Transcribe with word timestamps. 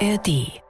ARD. 0.00 0.60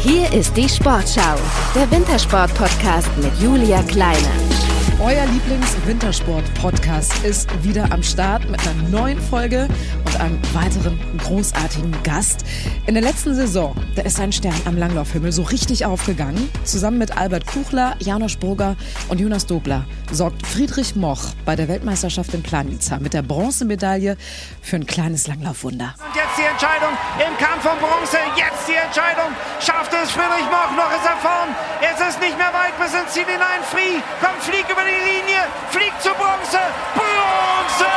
Hier 0.00 0.32
ist 0.32 0.56
die 0.56 0.68
Sportschau, 0.68 1.36
der 1.74 1.90
Wintersport-Podcast 1.90 3.08
mit 3.16 3.32
Julia 3.40 3.82
Kleine. 3.84 4.65
Euer 5.06 5.24
Lieblings-Wintersport-Podcast 5.26 7.22
ist 7.22 7.48
wieder 7.62 7.92
am 7.92 8.02
Start 8.02 8.50
mit 8.50 8.60
einer 8.66 8.88
neuen 8.88 9.20
Folge 9.20 9.68
und 10.04 10.20
einem 10.20 10.36
weiteren 10.52 10.98
großartigen 11.18 11.94
Gast. 12.02 12.44
In 12.88 12.94
der 12.94 13.04
letzten 13.04 13.32
Saison, 13.36 13.76
da 13.94 14.02
ist 14.02 14.18
ein 14.18 14.32
Stern 14.32 14.60
am 14.64 14.76
Langlaufhimmel 14.76 15.30
so 15.30 15.42
richtig 15.42 15.84
aufgegangen. 15.84 16.48
Zusammen 16.64 16.98
mit 16.98 17.16
Albert 17.16 17.46
Kuchler, 17.46 17.94
Janosch 18.00 18.36
Burger 18.38 18.74
und 19.06 19.20
Jonas 19.20 19.46
Dobler 19.46 19.84
sorgt 20.10 20.44
Friedrich 20.44 20.96
Moch 20.96 21.22
bei 21.44 21.54
der 21.54 21.68
Weltmeisterschaft 21.68 22.34
in 22.34 22.42
Planica 22.42 22.98
mit 22.98 23.14
der 23.14 23.22
Bronzemedaille 23.22 24.16
für 24.60 24.74
ein 24.74 24.86
kleines 24.86 25.28
Langlaufwunder. 25.28 25.94
Und 26.04 26.16
jetzt 26.16 26.36
die 26.36 26.50
Entscheidung 26.50 26.90
im 27.22 27.36
Kampf 27.38 27.64
um 27.64 27.78
Bronze. 27.78 28.18
Jetzt 28.36 28.66
die 28.66 28.74
Entscheidung. 28.74 29.30
Schafft 29.60 29.92
es 30.02 30.10
Friedrich 30.10 30.50
Moch, 30.50 30.74
noch 30.74 30.90
ist 30.90 31.06
er 31.06 31.16
vorn. 31.22 31.54
Es 31.78 32.00
ist 32.02 32.20
nicht 32.20 32.36
mehr 32.36 32.50
weit 32.50 32.74
bis 32.82 32.90
ins 32.90 33.12
Ziel 33.14 33.26
hinein. 33.26 33.62
Free, 33.70 34.02
komm, 34.20 34.34
flieg 34.40 34.66
über 34.66 34.82
die 34.82 34.95
Linie, 35.04 35.42
fliegt 35.70 36.02
zu 36.02 36.10
Bronze. 36.10 36.60
Bronze 36.94 37.92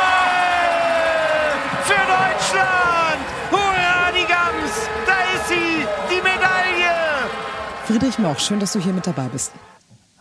für 1.84 2.04
Deutschland. 2.16 3.24
Hurra, 3.50 4.12
die 4.12 4.26
Gams. 4.26 4.88
Da 5.06 5.16
ist 5.34 5.48
sie, 5.48 5.86
die 6.10 6.22
Medaille. 6.22 6.92
Friedrich 7.86 8.18
Moch, 8.18 8.38
schön, 8.38 8.60
dass 8.60 8.72
du 8.72 8.80
hier 8.80 8.92
mit 8.92 9.06
dabei 9.06 9.28
bist. 9.28 9.52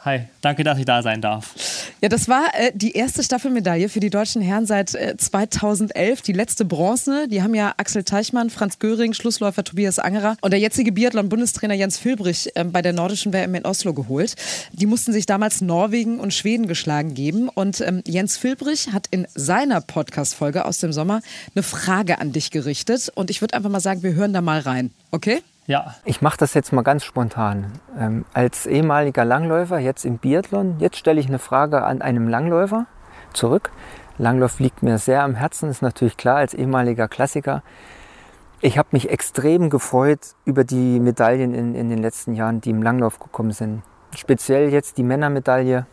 Hi, 0.06 0.28
danke, 0.42 0.64
dass 0.64 0.78
ich 0.78 0.86
da 0.86 1.02
sein 1.02 1.22
darf. 1.22 1.54
Ja, 2.02 2.08
das 2.08 2.30
war 2.30 2.46
äh, 2.54 2.72
die 2.74 2.94
erste 2.94 3.24
Staffelmedaille 3.24 3.90
für 3.90 4.00
die 4.00 4.10
deutschen 4.10 4.42
Herren 4.42 4.66
seit 4.66 4.96
äh, 4.96 5.18
2011, 5.18 6.22
die 6.22 6.32
letzte 6.32 6.64
Bronze. 6.64 7.28
Die 7.28 7.44
haben 7.44 7.54
ja 7.54 7.74
Axel 7.76 8.04
Teichmann, 8.04 8.50
Franz 8.50 8.80
Göring, 8.80 9.14
Schlussläufer 9.14 9.66
Tobias 9.66 10.00
Angerer 10.00 10.38
und 10.40 10.52
der 10.52 10.62
jetzige 10.62 10.94
Biathlon-Bundestrainer 10.94 11.74
Jens 11.74 11.98
Filbrich 11.98 12.56
äh, 12.56 12.64
bei 12.64 12.82
der 12.82 12.94
nordischen 12.94 13.34
WM 13.34 13.54
in 13.54 13.66
Oslo 13.66 13.94
geholt. 13.94 14.36
Die 14.72 14.86
mussten 14.86 15.12
sich 15.12 15.26
damals 15.26 15.60
Norwegen 15.60 16.22
und 16.22 16.34
Schweden 16.34 16.68
geschlagen 16.68 17.16
geben. 17.16 17.50
Und 17.50 17.82
ähm, 17.82 18.02
Jens 18.08 18.38
Filbrich 18.38 18.94
hat 18.94 19.08
in 19.12 19.28
seiner 19.36 19.82
Podcast-Folge 19.82 20.64
aus 20.64 20.80
dem 20.80 20.94
Sommer 20.94 21.22
eine 21.54 21.64
Frage 21.64 22.22
an 22.22 22.32
dich 22.32 22.52
gerichtet. 22.52 23.12
Und 23.14 23.30
ich 23.30 23.42
würde 23.42 23.56
einfach 23.56 23.70
mal 23.70 23.82
sagen, 23.82 24.04
wir 24.04 24.14
hören 24.14 24.32
da 24.32 24.40
mal 24.40 24.62
rein. 24.62 24.92
Okay? 25.12 25.42
Ja, 25.70 25.94
Ich 26.04 26.24
mache 26.24 26.38
das 26.38 26.56
jetzt 26.56 26.74
mal 26.74 26.82
ganz 26.82 27.04
spontan. 27.04 27.72
Ähm, 27.96 28.26
als 28.34 28.66
ehemaliger 28.66 29.24
Langläufer, 29.24 29.78
jetzt 29.78 30.04
im 30.04 30.18
Biathlon, 30.18 30.80
jetzt 30.80 30.98
stelle 30.98 31.20
ich 31.20 31.28
eine 31.28 31.38
Frage 31.38 31.84
an 31.84 32.02
einem 32.02 32.28
Langläufer 32.28 32.88
zurück. 33.34 33.70
Langlauf 34.18 34.60
liegt 34.60 34.82
mir 34.82 34.98
sehr 34.98 35.22
am 35.22 35.36
Herzen, 35.36 35.70
ist 35.70 35.84
natürlich 35.84 36.18
klar, 36.18 36.38
als 36.38 36.56
ehemaliger 36.56 37.08
Klassiker. 37.08 37.62
Ich 38.62 38.80
habe 38.80 38.88
mich 38.94 39.12
extrem 39.12 39.70
gefreut 39.70 40.34
über 40.44 40.64
die 40.64 41.00
Medaillen 41.00 41.54
in, 41.54 41.76
in 41.76 41.90
den 41.92 42.00
letzten 42.00 42.34
Jahren, 42.34 42.62
die 42.62 42.72
im 42.72 42.82
Langlauf 42.82 43.20
gekommen 43.20 43.52
sind. 43.52 43.84
Speziell 44.16 44.70
jetzt 44.70 44.98
die 44.98 45.04
Männermedaille 45.04 45.86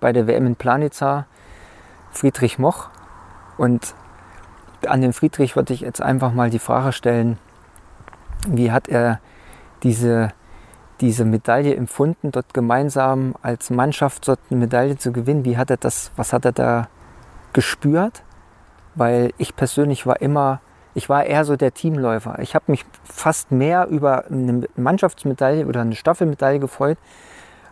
bei 0.00 0.14
der 0.14 0.26
WM 0.26 0.46
in 0.46 0.56
Planica, 0.56 1.26
Friedrich 2.10 2.58
Moch. 2.58 2.88
Und 3.58 3.94
an 4.86 5.02
den 5.02 5.12
Friedrich 5.12 5.56
würde 5.56 5.74
ich 5.74 5.82
jetzt 5.82 6.00
einfach 6.00 6.32
mal 6.32 6.48
die 6.48 6.58
Frage 6.58 6.92
stellen, 6.92 7.36
wie 8.46 8.70
hat 8.70 8.88
er 8.88 9.20
diese, 9.82 10.32
diese 11.00 11.24
Medaille 11.24 11.74
empfunden, 11.74 12.30
dort 12.32 12.54
gemeinsam 12.54 13.34
als 13.42 13.70
Mannschaft 13.70 14.28
dort 14.28 14.40
eine 14.50 14.60
Medaille 14.60 14.96
zu 14.96 15.12
gewinnen? 15.12 15.44
Wie 15.44 15.56
hat 15.56 15.70
er 15.70 15.76
das, 15.76 16.10
was 16.16 16.32
hat 16.32 16.44
er 16.44 16.52
da 16.52 16.88
gespürt? 17.52 18.22
Weil 18.94 19.32
ich 19.38 19.56
persönlich 19.56 20.06
war 20.06 20.20
immer, 20.20 20.60
ich 20.94 21.08
war 21.08 21.24
eher 21.24 21.44
so 21.44 21.56
der 21.56 21.74
Teamläufer. 21.74 22.38
Ich 22.40 22.54
habe 22.54 22.64
mich 22.68 22.84
fast 23.04 23.52
mehr 23.52 23.86
über 23.88 24.26
eine 24.26 24.66
Mannschaftsmedaille 24.76 25.66
oder 25.66 25.82
eine 25.82 25.94
Staffelmedaille 25.94 26.58
gefreut, 26.58 26.98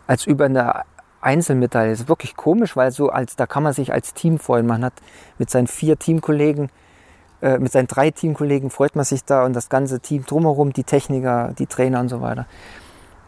als 0.06 0.26
über 0.26 0.44
eine 0.44 0.82
Einzelmedaille. 1.21 1.91
Das 1.91 2.00
ist 2.00 2.09
wirklich 2.09 2.37
komisch, 2.37 2.76
weil 2.76 2.93
so 2.93 3.09
als, 3.09 3.34
da 3.34 3.47
kann 3.47 3.65
man 3.65 3.72
sich 3.72 3.93
als 3.93 4.15
Team 4.15 4.38
freuen. 4.38 4.66
Man 4.66 4.84
hat 4.84 4.94
mit 5.38 5.50
seinen 5.50 5.66
vier 5.66 5.99
Teamkollegen 5.99 6.71
äh, 7.42 7.58
mit 7.58 7.72
seinen 7.72 7.86
drei 7.86 8.10
Teamkollegen 8.10 8.70
freut 8.70 8.97
man 8.97 9.04
sich 9.04 9.24
da 9.24 9.44
und 9.44 9.52
das 9.52 9.69
ganze 9.69 10.00
Team 10.00 10.24
drumherum, 10.24 10.72
die 10.72 10.84
Techniker, 10.84 11.52
die 11.58 11.66
Trainer 11.66 12.00
und 12.00 12.08
so 12.08 12.20
weiter. 12.20 12.47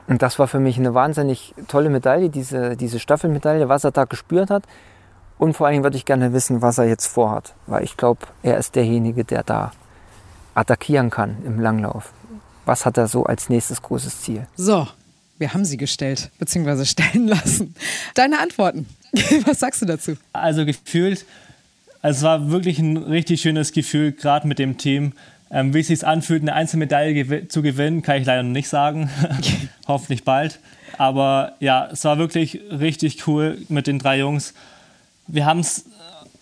Und 0.07 0.23
das 0.23 0.39
war 0.39 0.49
für 0.49 0.59
mich 0.59 0.79
eine 0.79 0.95
wahnsinnig 0.95 1.55
tolle 1.69 1.91
Medaille, 1.91 2.31
diese, 2.31 2.77
diese 2.77 2.99
Staffelmedaille, 2.99 3.69
was 3.69 3.85
er 3.85 3.91
da 3.91 4.05
gespürt 4.05 4.51
hat. 4.51 4.65
Und 5.37 5.55
vor 5.55 5.67
allem 5.67 5.83
würde 5.83 5.97
ich 5.97 6.05
gerne 6.05 6.33
wissen, 6.33 6.63
was 6.63 6.79
er 6.79 6.87
jetzt 6.87 7.07
vorhat, 7.07 7.55
weil 7.67 7.85
ich 7.85 7.97
glaube, 7.97 8.27
er 8.43 8.59
ist 8.59 8.75
derjenige, 8.75 9.25
der 9.25 9.43
da 9.43 9.73
attackieren 10.55 11.11
kann 11.11 11.37
im 11.45 11.61
Langlauf. 11.61 12.13
Was 12.65 12.87
hat 12.87 12.97
er 12.99 13.07
so 13.07 13.25
als 13.25 13.49
nächstes 13.49 13.83
großes 13.83 14.23
Ziel? 14.23 14.47
So, 14.57 14.89
wir 15.39 15.55
haben 15.55 15.65
sie 15.65 15.77
gestellt, 15.77 16.31
beziehungsweise 16.39 16.85
stellen 16.85 17.29
lassen. 17.29 17.75
Deine 18.15 18.41
Antworten. 18.41 18.89
Was 19.47 19.61
sagst 19.61 19.81
du 19.83 19.87
dazu? 19.87 20.17
also 20.33 20.67
gefühlt, 20.67 21.25
also 22.01 22.19
es 22.19 22.23
war 22.23 22.51
wirklich 22.51 22.79
ein 22.79 22.97
richtig 22.97 23.41
schönes 23.41 23.73
Gefühl, 23.73 24.13
gerade 24.13 24.47
mit 24.47 24.59
dem 24.59 24.79
Team. 24.79 25.13
Ähm, 25.51 25.73
wie 25.73 25.81
es 25.81 25.87
sich 25.87 26.07
anfühlt, 26.07 26.43
eine 26.43 26.53
Einzelmedaille 26.53 27.15
gew 27.15 27.49
zu 27.49 27.63
gewinnen, 27.63 28.03
kann 28.03 28.21
ich 28.21 28.27
leider 28.27 28.43
noch 28.43 28.53
nicht 28.53 28.69
sagen. 28.69 29.11
Hoffentlich 29.89 30.25
bald. 30.25 30.61
Aber 30.99 31.53
ja, 31.61 31.89
es 31.91 32.05
war 32.05 32.19
wirklich 32.19 32.61
richtig 32.71 33.27
cool 33.27 33.59
mit 33.69 33.87
den 33.87 33.99
drei 33.99 34.19
Jungs. 34.19 34.53
Wir 35.27 35.47
haben 35.47 35.61
es 35.61 35.87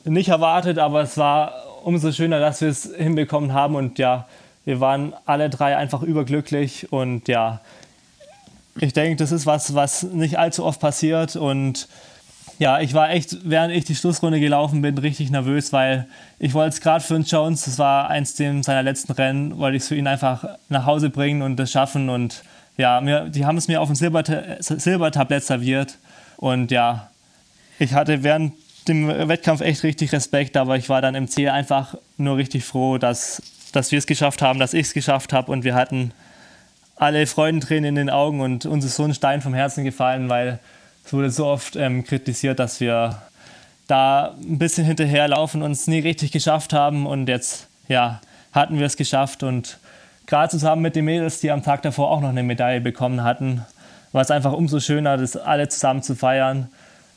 nicht 0.04 0.28
erwartet, 0.28 0.78
aber 0.78 1.02
es 1.02 1.16
war 1.16 1.54
umso 1.84 2.10
schöner, 2.10 2.40
dass 2.40 2.60
wir 2.60 2.68
es 2.68 2.90
hinbekommen 2.96 3.52
haben. 3.52 3.76
Und 3.76 3.98
ja, 3.98 4.26
wir 4.64 4.80
waren 4.80 5.12
alle 5.24 5.50
drei 5.50 5.76
einfach 5.76 6.02
überglücklich. 6.02 6.92
Und 6.92 7.28
ja, 7.28 7.60
ich 8.78 8.92
denke, 8.92 9.16
das 9.16 9.30
ist 9.30 9.46
was, 9.46 9.74
was 9.74 10.02
nicht 10.02 10.38
allzu 10.38 10.64
oft 10.64 10.80
passiert. 10.80 11.36
Und 11.36 11.88
ja, 12.58 12.80
ich 12.80 12.94
war 12.94 13.10
echt, 13.10 13.36
während 13.44 13.74
ich 13.74 13.84
die 13.84 13.94
Schlussrunde 13.94 14.40
gelaufen 14.40 14.80
bin, 14.80 14.96
richtig 14.98 15.30
nervös, 15.30 15.72
weil 15.72 16.06
ich 16.38 16.54
wollte 16.54 16.70
es 16.70 16.80
gerade 16.80 17.04
für 17.04 17.14
uns 17.14 17.30
Jones, 17.30 17.64
das 17.64 17.78
war 17.78 18.08
eins 18.08 18.36
seiner 18.36 18.82
letzten 18.82 19.12
Rennen, 19.12 19.58
wollte 19.58 19.76
ich 19.76 19.82
es 19.82 19.88
für 19.88 19.96
ihn 19.96 20.06
einfach 20.06 20.44
nach 20.68 20.86
Hause 20.86 21.10
bringen 21.10 21.42
und 21.42 21.56
das 21.56 21.70
schaffen. 21.70 22.08
Und 22.08 22.42
ja, 22.76 23.00
mir, 23.00 23.28
die 23.28 23.44
haben 23.44 23.58
es 23.58 23.68
mir 23.68 23.80
auf 23.80 23.88
dem 23.88 23.94
Silberta 23.94 24.56
Silbertablett 24.60 25.44
serviert. 25.44 25.98
Und 26.38 26.70
ja, 26.70 27.10
ich 27.78 27.92
hatte 27.92 28.22
während 28.22 28.54
dem 28.88 29.08
Wettkampf 29.08 29.60
echt 29.60 29.82
richtig 29.82 30.12
Respekt, 30.12 30.56
aber 30.56 30.76
ich 30.76 30.88
war 30.88 31.02
dann 31.02 31.14
im 31.14 31.28
Ziel 31.28 31.50
einfach 31.50 31.96
nur 32.16 32.36
richtig 32.36 32.64
froh, 32.64 32.98
dass, 32.98 33.42
dass 33.72 33.92
wir 33.92 33.98
es 33.98 34.06
geschafft 34.06 34.42
haben, 34.42 34.58
dass 34.58 34.74
ich 34.74 34.86
es 34.86 34.94
geschafft 34.94 35.32
habe 35.32 35.50
und 35.50 35.64
wir 35.64 35.74
hatten 35.74 36.12
alle 36.94 37.26
Freudentränen 37.26 37.90
in 37.90 37.94
den 37.96 38.10
Augen 38.10 38.40
und 38.40 38.64
uns 38.64 38.84
ist 38.84 38.96
so 38.96 39.04
ein 39.04 39.12
Stein 39.12 39.42
vom 39.42 39.54
Herzen 39.54 39.84
gefallen, 39.84 40.28
weil 40.28 40.60
es 41.06 41.12
wurde 41.12 41.30
so 41.30 41.46
oft 41.46 41.76
ähm, 41.76 42.02
kritisiert, 42.02 42.58
dass 42.58 42.80
wir 42.80 43.22
da 43.86 44.34
ein 44.42 44.58
bisschen 44.58 44.84
hinterherlaufen 44.84 45.62
und 45.62 45.70
es 45.70 45.86
nie 45.86 46.00
richtig 46.00 46.32
geschafft 46.32 46.72
haben. 46.72 47.06
Und 47.06 47.28
jetzt 47.28 47.68
ja, 47.86 48.20
hatten 48.50 48.80
wir 48.80 48.86
es 48.86 48.96
geschafft. 48.96 49.44
Und 49.44 49.78
gerade 50.26 50.50
zusammen 50.50 50.82
mit 50.82 50.96
den 50.96 51.04
Mädels, 51.04 51.38
die 51.38 51.52
am 51.52 51.62
Tag 51.62 51.82
davor 51.82 52.10
auch 52.10 52.20
noch 52.20 52.30
eine 52.30 52.42
Medaille 52.42 52.80
bekommen 52.80 53.22
hatten, 53.22 53.64
war 54.10 54.22
es 54.22 54.32
einfach 54.32 54.52
umso 54.52 54.80
schöner, 54.80 55.16
das 55.16 55.36
alle 55.36 55.68
zusammen 55.68 56.02
zu 56.02 56.16
feiern. 56.16 56.68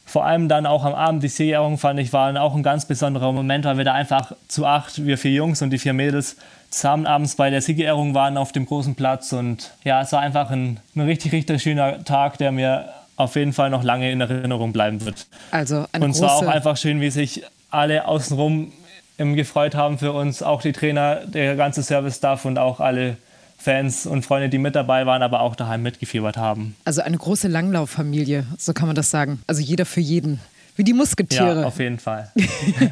Vor 0.06 0.24
allem 0.24 0.50
dann 0.50 0.68
auch 0.68 0.86
am 0.86 0.94
Abend. 0.94 1.24
Die 1.24 1.28
Siegerehrung 1.28 1.80
fand 1.80 2.00
ich 2.00 2.14
war 2.14 2.40
auch 2.42 2.56
ein 2.56 2.64
ganz 2.64 2.86
besonderer 2.86 3.32
Moment, 3.32 3.66
weil 3.66 3.78
wir 3.78 3.86
da 3.86 3.94
einfach 3.94 4.34
zu 4.48 4.68
acht, 4.68 5.04
wir 5.04 5.18
vier 5.18 5.32
Jungs 5.32 5.64
und 5.64 5.72
die 5.72 5.80
vier 5.80 5.94
Mädels, 5.94 6.36
zusammen 6.70 7.08
abends 7.08 7.36
bei 7.36 7.50
der 7.50 7.62
Siegerehrung 7.62 8.14
waren 8.14 8.38
auf 8.38 8.52
dem 8.52 8.68
großen 8.68 8.94
Platz. 8.94 9.34
Und 9.34 9.72
ja, 9.84 10.02
es 10.02 10.12
war 10.12 10.20
einfach 10.20 10.52
ein, 10.52 10.80
ein 10.96 11.02
richtig, 11.02 11.32
richtig 11.32 11.64
schöner 11.64 12.04
Tag, 12.04 12.38
der 12.38 12.52
mir 12.52 12.86
auf 13.20 13.36
jeden 13.36 13.52
Fall 13.52 13.70
noch 13.70 13.84
lange 13.84 14.10
in 14.12 14.22
Erinnerung 14.22 14.72
bleiben 14.72 15.04
wird. 15.04 15.28
Also 15.52 15.86
eine 15.92 16.06
Und 16.06 16.12
es 16.12 16.22
war 16.22 16.36
auch 16.36 16.48
einfach 16.48 16.78
schön, 16.78 17.02
wie 17.02 17.10
sich 17.10 17.44
alle 17.70 18.08
außenrum 18.08 18.72
gefreut 19.18 19.76
haben 19.76 19.98
für 20.00 20.14
uns, 20.14 20.42
auch 20.42 20.62
die 20.62 20.72
Trainer, 20.72 21.18
der 21.26 21.58
ganze 21.58 21.84
Service-Staff 21.84 22.46
und 22.46 22.58
auch 22.58 22.80
alle 22.80 23.18
Fans 23.58 24.06
und 24.06 24.26
Freunde, 24.26 24.48
die 24.48 24.58
mit 24.58 24.74
dabei 24.74 25.06
waren, 25.06 25.22
aber 25.22 25.42
auch 25.42 25.58
daheim 25.58 25.84
mitgefiebert 25.84 26.38
haben. 26.38 26.78
Also 26.86 27.02
eine 27.02 27.18
große 27.18 27.50
Langlauffamilie, 27.50 28.46
so 28.58 28.72
kann 28.72 28.88
man 28.88 28.96
das 28.96 29.12
sagen. 29.12 29.42
Also 29.48 29.62
jeder 29.62 29.86
für 29.86 30.00
jeden. 30.00 30.40
Wie 30.78 30.86
die 30.86 30.94
Musketiere. 30.94 31.62
Ja, 31.62 31.68
auf 31.68 31.78
jeden 31.78 32.00
Fall. 32.00 32.32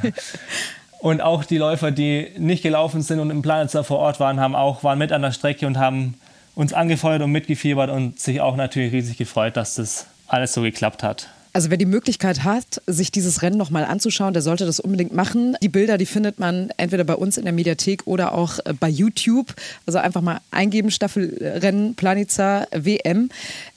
und 0.99 1.21
auch 1.21 1.45
die 1.45 1.57
Läufer, 1.57 1.91
die 1.91 2.31
nicht 2.37 2.63
gelaufen 2.63 3.01
sind 3.01 3.21
und 3.21 3.29
im 3.29 3.41
Planitzer 3.41 3.85
vor 3.85 3.99
Ort 3.99 4.19
waren, 4.19 4.41
haben 4.41 4.55
auch, 4.55 4.83
waren 4.83 4.99
mit 4.99 5.13
an 5.13 5.21
der 5.21 5.31
Strecke 5.31 5.65
und 5.65 5.77
haben 5.77 6.15
uns 6.53 6.73
angefeuert 6.73 7.21
und 7.21 7.31
mitgefiebert 7.31 7.89
und 7.89 8.19
sich 8.19 8.41
auch 8.41 8.57
natürlich 8.57 8.91
riesig 8.91 9.17
gefreut, 9.17 9.55
dass 9.55 9.75
das 9.75 10.07
alles 10.27 10.53
so 10.53 10.61
geklappt 10.61 11.03
hat. 11.03 11.29
Also 11.57 11.71
wer 11.71 11.77
die 11.77 11.87
Möglichkeit 11.87 12.43
hat, 12.43 12.83
sich 12.85 13.09
dieses 13.09 13.41
Rennen 13.41 13.57
nochmal 13.57 13.83
anzuschauen, 13.83 14.31
der 14.31 14.43
sollte 14.43 14.67
das 14.67 14.79
unbedingt 14.79 15.11
machen. 15.11 15.57
Die 15.63 15.69
Bilder, 15.69 15.97
die 15.97 16.05
findet 16.05 16.37
man 16.37 16.69
entweder 16.77 17.03
bei 17.03 17.15
uns 17.15 17.35
in 17.35 17.45
der 17.45 17.51
Mediathek 17.51 18.05
oder 18.05 18.33
auch 18.33 18.59
äh, 18.59 18.73
bei 18.79 18.87
YouTube. 18.87 19.55
Also 19.87 19.97
einfach 19.97 20.21
mal 20.21 20.39
eingeben, 20.51 20.91
Staffelrennen 20.91 21.95
Planica 21.95 22.67
WM. 22.71 23.29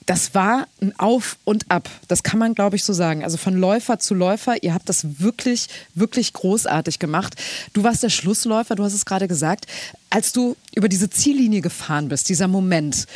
Das 0.05 0.35
war 0.35 0.67
ein 0.79 0.93
Auf 0.99 1.37
und 1.43 1.71
Ab. 1.71 1.89
Das 2.07 2.21
kann 2.21 2.37
man, 2.37 2.53
glaube 2.53 2.75
ich, 2.75 2.83
so 2.83 2.93
sagen. 2.93 3.23
Also 3.23 3.37
von 3.37 3.55
Läufer 3.55 3.97
zu 3.97 4.13
Läufer. 4.13 4.61
Ihr 4.61 4.75
habt 4.75 4.87
das 4.87 5.19
wirklich, 5.19 5.67
wirklich 5.95 6.33
großartig 6.33 6.99
gemacht. 6.99 7.33
Du 7.73 7.83
warst 7.83 8.03
der 8.03 8.09
Schlussläufer, 8.09 8.75
du 8.75 8.83
hast 8.83 8.93
es 8.93 9.05
gerade 9.05 9.27
gesagt. 9.27 9.65
Als 10.11 10.33
du 10.33 10.55
über 10.75 10.87
diese 10.87 11.09
Ziellinie 11.09 11.61
gefahren 11.61 12.09
bist, 12.09 12.29
dieser 12.29 12.47
Moment, 12.47 13.07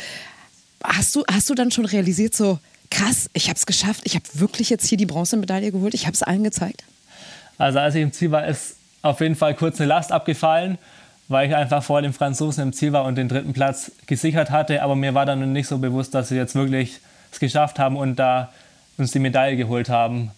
hast 0.82 1.14
du, 1.14 1.22
hast 1.30 1.48
du 1.50 1.54
dann 1.54 1.70
schon 1.70 1.84
realisiert, 1.84 2.34
so, 2.34 2.58
krass, 2.96 3.28
ich 3.34 3.48
habe 3.48 3.56
es 3.56 3.66
geschafft, 3.66 4.02
ich 4.04 4.14
habe 4.14 4.24
wirklich 4.34 4.70
jetzt 4.70 4.86
hier 4.86 4.98
die 4.98 5.06
Bronzemedaille 5.06 5.72
geholt, 5.72 5.94
ich 5.94 6.06
habe 6.06 6.14
es 6.14 6.22
allen 6.22 6.44
gezeigt? 6.44 6.84
Also 7.58 7.78
als 7.78 7.94
ich 7.94 8.02
im 8.02 8.12
Ziel 8.12 8.30
war, 8.30 8.46
ist 8.46 8.76
auf 9.02 9.20
jeden 9.20 9.36
Fall 9.36 9.54
kurz 9.54 9.80
eine 9.80 9.88
Last 9.88 10.12
abgefallen, 10.12 10.78
weil 11.28 11.48
ich 11.48 11.54
einfach 11.54 11.82
vor 11.82 12.02
dem 12.02 12.12
Franzosen 12.12 12.62
im 12.62 12.72
Ziel 12.72 12.92
war 12.92 13.04
und 13.04 13.16
den 13.16 13.28
dritten 13.28 13.52
Platz 13.52 13.92
gesichert 14.06 14.50
hatte. 14.50 14.82
Aber 14.82 14.96
mir 14.96 15.14
war 15.14 15.26
dann 15.26 15.52
nicht 15.52 15.68
so 15.68 15.78
bewusst, 15.78 16.14
dass 16.14 16.28
sie 16.28 16.36
jetzt 16.36 16.54
wirklich 16.54 17.00
es 17.32 17.40
geschafft 17.40 17.78
haben 17.78 17.96
und 17.96 18.16
da 18.16 18.52
uns 18.96 19.12
die 19.12 19.18
Medaille 19.18 19.56
geholt 19.56 19.88
haben. 19.88 20.30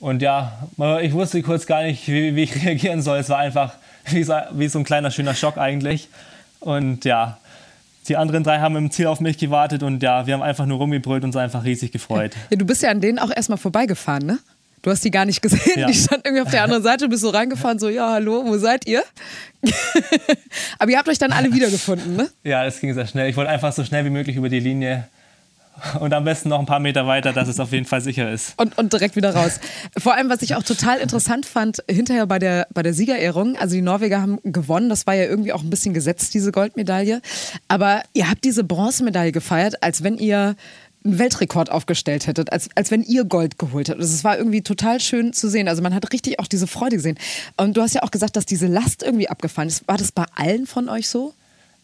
Und 0.00 0.22
ja, 0.22 0.68
ich 1.02 1.12
wusste 1.12 1.42
kurz 1.42 1.66
gar 1.66 1.82
nicht, 1.82 2.06
wie, 2.08 2.36
wie 2.36 2.44
ich 2.44 2.54
reagieren 2.64 3.02
soll. 3.02 3.18
Es 3.18 3.28
war 3.28 3.38
einfach 3.38 3.74
wie 4.06 4.22
so, 4.22 4.34
wie 4.52 4.68
so 4.68 4.78
ein 4.78 4.84
kleiner 4.84 5.10
schöner 5.10 5.34
Schock 5.34 5.58
eigentlich. 5.58 6.08
Und 6.60 7.04
ja, 7.04 7.38
die 8.06 8.16
anderen 8.16 8.44
drei 8.44 8.58
haben 8.58 8.76
im 8.76 8.90
Ziel 8.90 9.06
auf 9.06 9.20
mich 9.20 9.38
gewartet 9.38 9.82
und 9.82 10.02
ja, 10.02 10.26
wir 10.26 10.34
haben 10.34 10.42
einfach 10.42 10.66
nur 10.66 10.78
rumgebrüllt 10.78 11.22
und 11.22 11.28
uns 11.28 11.36
einfach 11.36 11.64
riesig 11.64 11.92
gefreut. 11.92 12.32
Ja, 12.50 12.56
du 12.56 12.64
bist 12.64 12.82
ja 12.82 12.90
an 12.90 13.00
denen 13.00 13.18
auch 13.18 13.30
erstmal 13.34 13.58
vorbeigefahren, 13.58 14.24
ne? 14.24 14.38
Du 14.82 14.90
hast 14.90 15.04
die 15.04 15.10
gar 15.10 15.24
nicht 15.24 15.42
gesehen. 15.42 15.80
Ja. 15.80 15.86
Die 15.88 15.94
stand 15.94 16.24
irgendwie 16.24 16.42
auf 16.42 16.50
der 16.50 16.62
anderen 16.62 16.82
Seite, 16.82 17.08
bist 17.08 17.22
so 17.22 17.30
reingefahren, 17.30 17.78
so, 17.78 17.88
ja, 17.88 18.12
hallo, 18.12 18.44
wo 18.44 18.56
seid 18.56 18.86
ihr? 18.86 19.02
Aber 20.78 20.90
ihr 20.90 20.98
habt 20.98 21.08
euch 21.08 21.18
dann 21.18 21.32
alle 21.32 21.52
wiedergefunden, 21.52 22.14
ne? 22.14 22.30
Ja, 22.44 22.64
es 22.64 22.78
ging 22.80 22.94
sehr 22.94 23.06
schnell. 23.06 23.28
Ich 23.28 23.36
wollte 23.36 23.50
einfach 23.50 23.72
so 23.72 23.82
schnell 23.82 24.04
wie 24.04 24.10
möglich 24.10 24.36
über 24.36 24.48
die 24.48 24.60
Linie 24.60 25.08
und 26.00 26.12
am 26.12 26.24
besten 26.24 26.48
noch 26.48 26.58
ein 26.58 26.66
paar 26.66 26.80
Meter 26.80 27.06
weiter, 27.06 27.32
dass 27.32 27.48
es 27.48 27.60
auf 27.60 27.72
jeden 27.72 27.86
Fall 27.86 28.00
sicher 28.00 28.30
ist. 28.30 28.54
Und, 28.56 28.76
und 28.78 28.92
direkt 28.92 29.16
wieder 29.16 29.34
raus. 29.34 29.60
Vor 29.98 30.14
allem, 30.14 30.28
was 30.28 30.42
ich 30.42 30.54
auch 30.54 30.62
total 30.62 30.98
interessant 30.98 31.46
fand, 31.46 31.82
hinterher 31.88 32.26
bei 32.26 32.38
der, 32.38 32.66
bei 32.72 32.82
der 32.82 32.94
Siegerehrung, 32.94 33.56
also 33.56 33.74
die 33.74 33.82
Norweger 33.82 34.20
haben 34.20 34.38
gewonnen, 34.44 34.88
das 34.88 35.06
war 35.06 35.14
ja 35.14 35.24
irgendwie 35.24 35.52
auch 35.52 35.62
ein 35.62 35.70
bisschen 35.70 35.94
gesetzt, 35.94 36.34
diese 36.34 36.52
Goldmedaille. 36.52 37.20
Aber 37.68 38.02
ihr 38.12 38.30
habt 38.30 38.44
diese 38.44 38.64
Bronzemedaille 38.64 39.32
gefeiert, 39.32 39.82
als 39.82 40.02
wenn 40.02 40.18
ihr 40.18 40.56
einen 41.04 41.18
Weltrekord 41.18 41.70
aufgestellt 41.70 42.26
hättet, 42.26 42.52
als, 42.52 42.68
als 42.74 42.90
wenn 42.90 43.02
ihr 43.02 43.24
Gold 43.24 43.58
geholt 43.58 43.88
hättet. 43.88 44.02
Es 44.02 44.24
war 44.24 44.36
irgendwie 44.36 44.62
total 44.62 45.00
schön 45.00 45.32
zu 45.32 45.48
sehen. 45.48 45.68
Also 45.68 45.82
man 45.82 45.94
hat 45.94 46.12
richtig 46.12 46.40
auch 46.40 46.46
diese 46.46 46.66
Freude 46.66 46.96
gesehen. 46.96 47.18
Und 47.56 47.76
du 47.76 47.82
hast 47.82 47.94
ja 47.94 48.02
auch 48.02 48.10
gesagt, 48.10 48.36
dass 48.36 48.46
diese 48.46 48.66
Last 48.66 49.02
irgendwie 49.02 49.28
abgefallen 49.28 49.68
ist. 49.68 49.86
War 49.86 49.96
das 49.96 50.12
bei 50.12 50.24
allen 50.34 50.66
von 50.66 50.88
euch 50.88 51.08
so? 51.08 51.32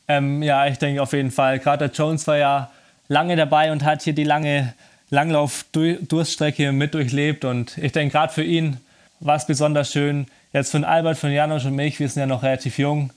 Ähm, 0.09 0.43
ja, 0.43 0.67
ich 0.67 0.79
denke 0.79 1.01
auf 1.01 1.13
jeden 1.13 1.31
Fall. 1.31 1.59
Gerade 1.61 1.89
der 1.89 1.97
Jones 1.97 2.27
war 2.27 2.37
ja 2.37 2.71
lange 3.13 3.37
dabei 3.37 3.71
und 3.71 3.85
hat 3.85 4.03
hier 4.03 4.15
die 4.15 4.25
lange 4.25 4.75
Langlauf-Durststrecke 5.11 6.73
mit 6.73 6.95
durchlebt. 6.95 7.45
Und 7.45 7.77
ich 7.79 7.93
denke, 7.93 8.13
gerade 8.13 8.33
für 8.33 8.43
ihn 8.43 8.79
war 9.21 9.37
es 9.37 9.47
besonders 9.47 9.93
schön. 9.93 10.27
Jetzt 10.53 10.71
für 10.71 10.79
den 10.79 10.85
Albert, 10.85 11.19
für 11.19 11.29
den 11.29 11.37
Janosch 11.37 11.67
und 11.67 11.77
mich, 11.77 12.01
wir 12.01 12.09
sind 12.09 12.21
ja 12.21 12.27
noch 12.27 12.43
relativ 12.43 12.79
jung. 12.79 13.11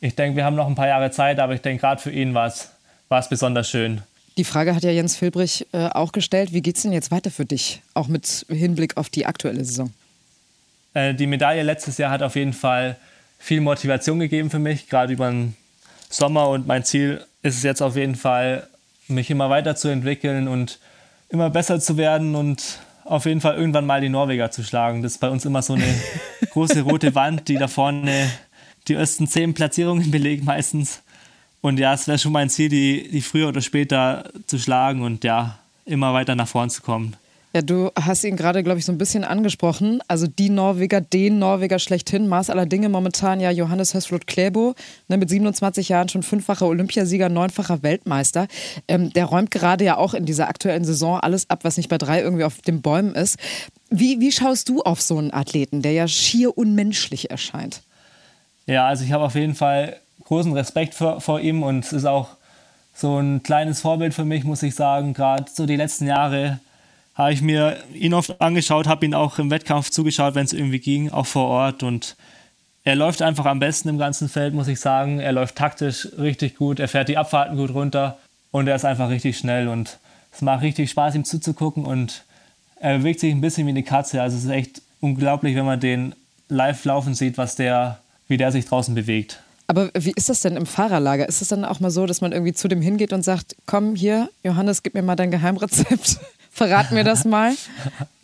Ich 0.00 0.14
denke, 0.16 0.36
wir 0.36 0.44
haben 0.44 0.56
noch 0.56 0.66
ein 0.66 0.74
paar 0.74 0.88
Jahre 0.88 1.10
Zeit, 1.10 1.38
aber 1.38 1.54
ich 1.54 1.60
denke, 1.60 1.82
gerade 1.82 2.00
für 2.00 2.10
ihn 2.10 2.34
war 2.34 2.46
es, 2.46 2.70
war 3.08 3.20
es 3.20 3.28
besonders 3.28 3.68
schön. 3.68 4.02
Die 4.38 4.44
Frage 4.44 4.74
hat 4.74 4.82
ja 4.82 4.90
Jens 4.90 5.16
Filbrich 5.16 5.66
äh, 5.72 5.88
auch 5.88 6.12
gestellt. 6.12 6.54
Wie 6.54 6.62
geht 6.62 6.76
es 6.76 6.82
denn 6.82 6.92
jetzt 6.92 7.10
weiter 7.10 7.30
für 7.30 7.44
dich, 7.44 7.82
auch 7.92 8.08
mit 8.08 8.46
Hinblick 8.48 8.96
auf 8.96 9.10
die 9.10 9.26
aktuelle 9.26 9.64
Saison? 9.64 9.92
Äh, 10.94 11.14
die 11.14 11.26
Medaille 11.26 11.62
letztes 11.62 11.98
Jahr 11.98 12.10
hat 12.10 12.22
auf 12.22 12.34
jeden 12.36 12.54
Fall 12.54 12.96
viel 13.38 13.60
Motivation 13.60 14.18
gegeben 14.18 14.50
für 14.50 14.58
mich, 14.58 14.88
gerade 14.88 15.12
über 15.12 15.30
den 15.30 15.54
Sommer. 16.08 16.48
Und 16.48 16.66
mein 16.66 16.84
Ziel 16.84 17.22
ist 17.42 17.58
es 17.58 17.62
jetzt 17.62 17.82
auf 17.82 17.96
jeden 17.96 18.14
Fall, 18.14 18.66
mich 19.12 19.30
immer 19.30 19.50
weiterzuentwickeln 19.50 20.48
und 20.48 20.78
immer 21.28 21.50
besser 21.50 21.80
zu 21.80 21.96
werden 21.96 22.34
und 22.34 22.80
auf 23.04 23.26
jeden 23.26 23.40
Fall 23.40 23.56
irgendwann 23.56 23.86
mal 23.86 24.00
die 24.00 24.08
Norweger 24.08 24.50
zu 24.50 24.62
schlagen. 24.62 25.02
Das 25.02 25.12
ist 25.12 25.18
bei 25.18 25.28
uns 25.28 25.44
immer 25.44 25.62
so 25.62 25.74
eine 25.74 25.94
große 26.50 26.82
rote 26.82 27.14
Wand, 27.14 27.48
die 27.48 27.56
da 27.56 27.68
vorne 27.68 28.30
die 28.88 28.94
ersten 28.94 29.26
zehn 29.26 29.54
Platzierungen 29.54 30.10
belegt 30.10 30.44
meistens. 30.44 31.02
Und 31.60 31.78
ja, 31.78 31.94
es 31.94 32.08
wäre 32.08 32.18
schon 32.18 32.32
mein 32.32 32.50
Ziel, 32.50 32.68
die, 32.68 33.08
die 33.10 33.22
früher 33.22 33.48
oder 33.48 33.60
später 33.60 34.30
zu 34.46 34.58
schlagen 34.58 35.02
und 35.02 35.24
ja, 35.24 35.58
immer 35.84 36.12
weiter 36.12 36.34
nach 36.34 36.48
vorn 36.48 36.70
zu 36.70 36.82
kommen. 36.82 37.16
Ja, 37.54 37.60
du 37.60 37.90
hast 38.00 38.24
ihn 38.24 38.36
gerade, 38.36 38.62
glaube 38.62 38.78
ich, 38.78 38.86
so 38.86 38.92
ein 38.92 38.98
bisschen 38.98 39.24
angesprochen. 39.24 40.00
Also 40.08 40.26
die 40.26 40.48
Norweger, 40.48 41.02
den 41.02 41.38
Norweger 41.38 41.78
schlechthin, 41.78 42.26
Maß 42.26 42.48
aller 42.48 42.64
Dinge 42.64 42.88
momentan 42.88 43.40
ja 43.40 43.50
Johannes 43.50 43.92
Hösflot 43.92 44.26
Klebo, 44.26 44.74
ne, 45.08 45.18
mit 45.18 45.28
27 45.28 45.90
Jahren 45.90 46.08
schon 46.08 46.22
fünffacher 46.22 46.66
Olympiasieger, 46.66 47.28
neunfacher 47.28 47.82
Weltmeister. 47.82 48.48
Ähm, 48.88 49.12
der 49.12 49.26
räumt 49.26 49.50
gerade 49.50 49.84
ja 49.84 49.98
auch 49.98 50.14
in 50.14 50.24
dieser 50.24 50.48
aktuellen 50.48 50.84
Saison 50.84 51.20
alles 51.20 51.50
ab, 51.50 51.60
was 51.64 51.76
nicht 51.76 51.90
bei 51.90 51.98
drei 51.98 52.22
irgendwie 52.22 52.44
auf 52.44 52.62
den 52.62 52.80
Bäumen 52.80 53.14
ist. 53.14 53.38
Wie, 53.90 54.18
wie 54.20 54.32
schaust 54.32 54.70
du 54.70 54.80
auf 54.82 55.02
so 55.02 55.18
einen 55.18 55.34
Athleten, 55.34 55.82
der 55.82 55.92
ja 55.92 56.08
schier 56.08 56.56
unmenschlich 56.56 57.30
erscheint? 57.30 57.82
Ja, 58.64 58.86
also 58.86 59.04
ich 59.04 59.12
habe 59.12 59.24
auf 59.24 59.34
jeden 59.34 59.54
Fall 59.54 59.96
großen 60.24 60.54
Respekt 60.54 60.94
vor, 60.94 61.20
vor 61.20 61.40
ihm 61.40 61.62
und 61.62 61.84
es 61.84 61.92
ist 61.92 62.06
auch 62.06 62.30
so 62.94 63.18
ein 63.18 63.42
kleines 63.42 63.82
Vorbild 63.82 64.14
für 64.14 64.24
mich, 64.24 64.44
muss 64.44 64.62
ich 64.62 64.74
sagen. 64.74 65.12
Gerade 65.12 65.44
so 65.52 65.66
die 65.66 65.76
letzten 65.76 66.06
Jahre 66.06 66.60
habe 67.14 67.32
ich 67.32 67.42
mir 67.42 67.76
ihn 67.94 68.14
oft 68.14 68.40
angeschaut, 68.40 68.86
habe 68.86 69.04
ihn 69.04 69.14
auch 69.14 69.38
im 69.38 69.50
Wettkampf 69.50 69.90
zugeschaut, 69.90 70.34
wenn 70.34 70.44
es 70.44 70.52
irgendwie 70.52 70.78
ging, 70.78 71.10
auch 71.10 71.26
vor 71.26 71.46
Ort. 71.48 71.82
Und 71.82 72.16
er 72.84 72.96
läuft 72.96 73.22
einfach 73.22 73.46
am 73.46 73.58
besten 73.58 73.88
im 73.88 73.98
ganzen 73.98 74.28
Feld, 74.28 74.54
muss 74.54 74.68
ich 74.68 74.80
sagen. 74.80 75.20
Er 75.20 75.32
läuft 75.32 75.56
taktisch 75.56 76.08
richtig 76.18 76.56
gut, 76.56 76.80
er 76.80 76.88
fährt 76.88 77.08
die 77.08 77.18
Abfahrten 77.18 77.56
gut 77.56 77.74
runter 77.74 78.18
und 78.50 78.66
er 78.66 78.76
ist 78.76 78.84
einfach 78.84 79.10
richtig 79.10 79.36
schnell. 79.36 79.68
Und 79.68 79.98
es 80.32 80.40
macht 80.40 80.62
richtig 80.62 80.90
Spaß, 80.90 81.14
ihm 81.14 81.24
zuzugucken 81.24 81.84
und 81.84 82.24
er 82.76 82.98
bewegt 82.98 83.20
sich 83.20 83.32
ein 83.32 83.40
bisschen 83.40 83.66
wie 83.66 83.70
eine 83.70 83.82
Katze. 83.82 84.22
Also 84.22 84.36
es 84.36 84.44
ist 84.44 84.50
echt 84.50 84.82
unglaublich, 85.00 85.54
wenn 85.54 85.66
man 85.66 85.80
den 85.80 86.14
live 86.48 86.84
laufen 86.84 87.14
sieht, 87.14 87.38
was 87.38 87.56
der, 87.56 88.00
wie 88.26 88.38
der 88.38 88.52
sich 88.52 88.66
draußen 88.66 88.94
bewegt. 88.94 89.40
Aber 89.68 89.90
wie 89.94 90.12
ist 90.16 90.28
das 90.28 90.40
denn 90.40 90.56
im 90.56 90.66
Fahrerlager? 90.66 91.28
Ist 91.28 91.40
es 91.40 91.48
dann 91.48 91.64
auch 91.64 91.80
mal 91.80 91.90
so, 91.90 92.06
dass 92.06 92.20
man 92.20 92.32
irgendwie 92.32 92.52
zu 92.52 92.68
dem 92.68 92.82
hingeht 92.82 93.12
und 93.12 93.22
sagt, 93.22 93.56
komm 93.66 93.94
hier, 93.94 94.28
Johannes, 94.42 94.82
gib 94.82 94.94
mir 94.94 95.02
mal 95.02 95.16
dein 95.16 95.30
Geheimrezept? 95.30 96.18
Verrat 96.52 96.92
mir 96.92 97.02
das 97.02 97.24
mal. 97.24 97.54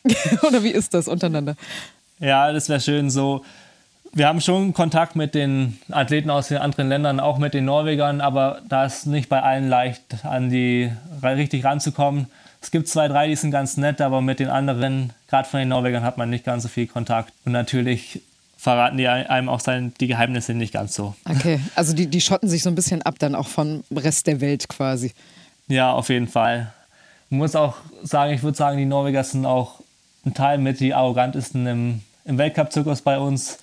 Oder 0.47 0.63
wie 0.63 0.71
ist 0.71 0.95
das 0.95 1.09
untereinander? 1.09 1.57
Ja, 2.21 2.53
das 2.53 2.69
wäre 2.69 2.81
schön 2.81 3.11
so. 3.11 3.45
Wir 4.13 4.27
haben 4.27 4.41
schon 4.41 4.73
Kontakt 4.73 5.17
mit 5.17 5.35
den 5.35 5.79
Athleten 5.91 6.31
aus 6.31 6.49
den 6.49 6.59
anderen 6.59 6.89
Ländern, 6.89 7.21
auch 7.21 7.39
mit 7.39 7.55
den 7.55 7.65
Norwegern, 7.65 8.21
aber 8.21 8.61
da 8.69 8.87
ist 8.87 9.07
nicht 9.07 9.29
bei 9.29 9.43
allen 9.43 9.69
leicht, 9.69 10.25
an 10.25 10.51
die 10.51 10.91
richtig 11.23 11.65
ranzukommen. 11.65 12.27
Es 12.61 12.71
gibt 12.71 12.89
zwei, 12.89 13.07
drei, 13.09 13.29
die 13.29 13.37
sind 13.37 13.51
ganz 13.51 13.77
nett, 13.77 14.01
aber 14.01 14.21
mit 14.21 14.41
den 14.41 14.49
anderen, 14.49 15.13
gerade 15.29 15.49
von 15.49 15.61
den 15.61 15.69
Norwegern, 15.69 16.03
hat 16.03 16.19
man 16.19 16.31
nicht 16.31 16.45
ganz 16.45 16.65
so 16.65 16.69
viel 16.69 16.87
Kontakt. 16.87 17.33
Und 17.45 17.53
natürlich 17.53 18.23
verraten 18.57 18.97
die 18.99 19.07
einem 19.07 19.49
auch 19.49 19.61
sein, 19.61 19.93
die 20.01 20.09
Geheimnisse 20.09 20.55
nicht 20.55 20.73
ganz 20.73 20.95
so. 20.95 21.15
Okay, 21.25 21.61
also 21.77 21.95
die, 21.95 22.09
die 22.09 22.21
schotten 22.21 22.49
sich 22.49 22.63
so 22.63 22.71
ein 22.71 22.75
bisschen 22.75 23.03
ab 23.03 23.17
dann 23.19 23.35
auch 23.35 23.47
vom 23.47 23.85
Rest 23.95 24.27
der 24.27 24.41
Welt 24.41 24.69
quasi. 24.69 25.13
Ja, 25.69 25.93
auf 25.93 26.09
jeden 26.09 26.27
Fall. 26.27 26.73
Man 27.31 27.39
muss 27.39 27.55
auch 27.55 27.77
sagen, 28.03 28.33
ich 28.33 28.43
würde 28.43 28.57
sagen, 28.57 28.79
die 28.79 28.87
Norweger 28.87 29.23
sind 29.23 29.45
auch 29.45 29.81
ein 30.25 30.35
Teil 30.35 30.59
mit 30.59 30.81
die 30.81 30.95
arrogantesten 30.95 31.67
im, 31.67 32.01
im 32.25 32.39
Weltcup-Zirkus 32.39 33.03
bei 33.03 33.19
uns. 33.19 33.59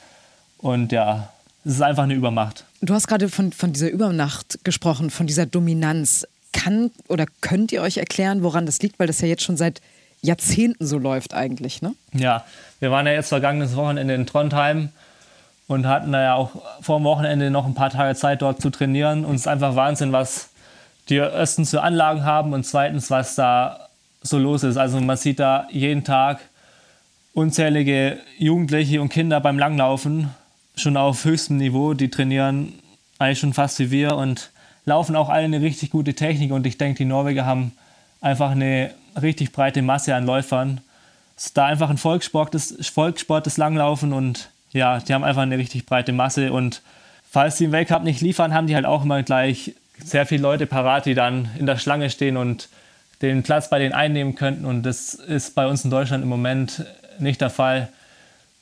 Und 0.59 0.91
ja, 0.91 1.29
es 1.63 1.73
ist 1.73 1.81
einfach 1.81 2.03
eine 2.03 2.13
Übermacht. 2.13 2.63
Du 2.81 2.93
hast 2.93 3.07
gerade 3.07 3.29
von, 3.29 3.51
von 3.51 3.73
dieser 3.73 3.89
Übermacht 3.89 4.63
gesprochen, 4.63 5.09
von 5.09 5.27
dieser 5.27 5.45
Dominanz. 5.45 6.27
Kann 6.53 6.91
oder 7.09 7.25
könnt 7.41 7.73
ihr 7.73 7.81
euch 7.81 7.97
erklären, 7.97 8.41
woran 8.41 8.65
das 8.65 8.79
liegt? 8.81 8.97
Weil 8.97 9.07
das 9.07 9.19
ja 9.19 9.27
jetzt 9.27 9.43
schon 9.43 9.57
seit 9.57 9.81
Jahrzehnten 10.21 10.85
so 10.85 10.97
läuft 10.97 11.33
eigentlich, 11.33 11.81
ne? 11.81 11.93
Ja, 12.13 12.45
wir 12.79 12.91
waren 12.91 13.05
ja 13.05 13.11
jetzt 13.11 13.29
vergangenes 13.29 13.75
Wochenende 13.75 14.13
in 14.13 14.25
Trondheim 14.25 14.89
und 15.67 15.85
hatten 15.85 16.11
da 16.11 16.21
ja 16.21 16.35
auch 16.35 16.51
vor 16.81 16.99
dem 16.99 17.03
Wochenende 17.03 17.51
noch 17.51 17.65
ein 17.65 17.73
paar 17.73 17.89
Tage 17.89 18.15
Zeit 18.15 18.41
dort 18.41 18.61
zu 18.61 18.69
trainieren. 18.69 19.25
Und 19.25 19.35
es 19.35 19.41
ist 19.41 19.47
einfach 19.47 19.75
Wahnsinn, 19.75 20.11
was 20.11 20.49
die 21.09 21.15
erstens 21.15 21.69
für 21.69 21.81
Anlagen 21.81 22.23
haben 22.23 22.53
und 22.53 22.65
zweitens, 22.65 23.11
was 23.11 23.35
da 23.35 23.89
so 24.21 24.37
los 24.37 24.63
ist. 24.63 24.77
Also 24.77 24.99
man 24.99 25.17
sieht 25.17 25.39
da 25.39 25.67
jeden 25.71 26.03
Tag 26.03 26.39
unzählige 27.33 28.19
Jugendliche 28.37 29.01
und 29.01 29.09
Kinder 29.09 29.39
beim 29.39 29.59
Langlaufen, 29.59 30.29
schon 30.75 30.97
auf 30.97 31.25
höchstem 31.25 31.57
Niveau, 31.57 31.93
die 31.93 32.09
trainieren 32.09 32.73
eigentlich 33.19 33.39
schon 33.39 33.53
fast 33.53 33.79
wie 33.79 33.91
wir 33.91 34.15
und 34.15 34.51
laufen 34.85 35.15
auch 35.15 35.29
alle 35.29 35.45
eine 35.45 35.61
richtig 35.61 35.91
gute 35.91 36.13
Technik 36.13 36.51
und 36.51 36.65
ich 36.65 36.77
denke, 36.77 36.97
die 36.97 37.05
Norweger 37.05 37.45
haben 37.45 37.71
einfach 38.21 38.51
eine 38.51 38.91
richtig 39.21 39.51
breite 39.51 39.81
Masse 39.81 40.15
an 40.15 40.25
Läufern. 40.25 40.81
Es 41.37 41.47
ist 41.47 41.57
da 41.57 41.65
einfach 41.65 41.89
ein 41.89 41.97
Volkssport, 41.97 42.53
das 42.53 42.75
Volkssport, 42.93 43.45
das 43.45 43.57
Langlaufen 43.57 44.13
und 44.13 44.49
ja, 44.71 44.99
die 44.99 45.13
haben 45.13 45.23
einfach 45.23 45.41
eine 45.41 45.57
richtig 45.57 45.85
breite 45.85 46.13
Masse 46.13 46.51
und 46.51 46.81
falls 47.29 47.57
die 47.57 47.65
im 47.65 47.71
Weltcup 47.71 48.03
nicht 48.03 48.21
liefern, 48.21 48.53
haben 48.53 48.67
die 48.67 48.75
halt 48.75 48.85
auch 48.85 49.03
immer 49.03 49.23
gleich 49.23 49.73
sehr 50.03 50.25
viele 50.25 50.41
Leute 50.41 50.65
parat, 50.65 51.05
die 51.05 51.13
dann 51.13 51.49
in 51.57 51.65
der 51.65 51.77
Schlange 51.77 52.09
stehen 52.09 52.37
und 52.37 52.69
den 53.21 53.43
Platz 53.43 53.69
bei 53.69 53.79
denen 53.79 53.93
einnehmen 53.93 54.35
könnten. 54.35 54.65
Und 54.65 54.83
das 54.83 55.13
ist 55.13 55.55
bei 55.55 55.67
uns 55.67 55.83
in 55.83 55.91
Deutschland 55.91 56.23
im 56.23 56.29
Moment 56.29 56.85
nicht 57.19 57.41
der 57.41 57.49
Fall. 57.49 57.89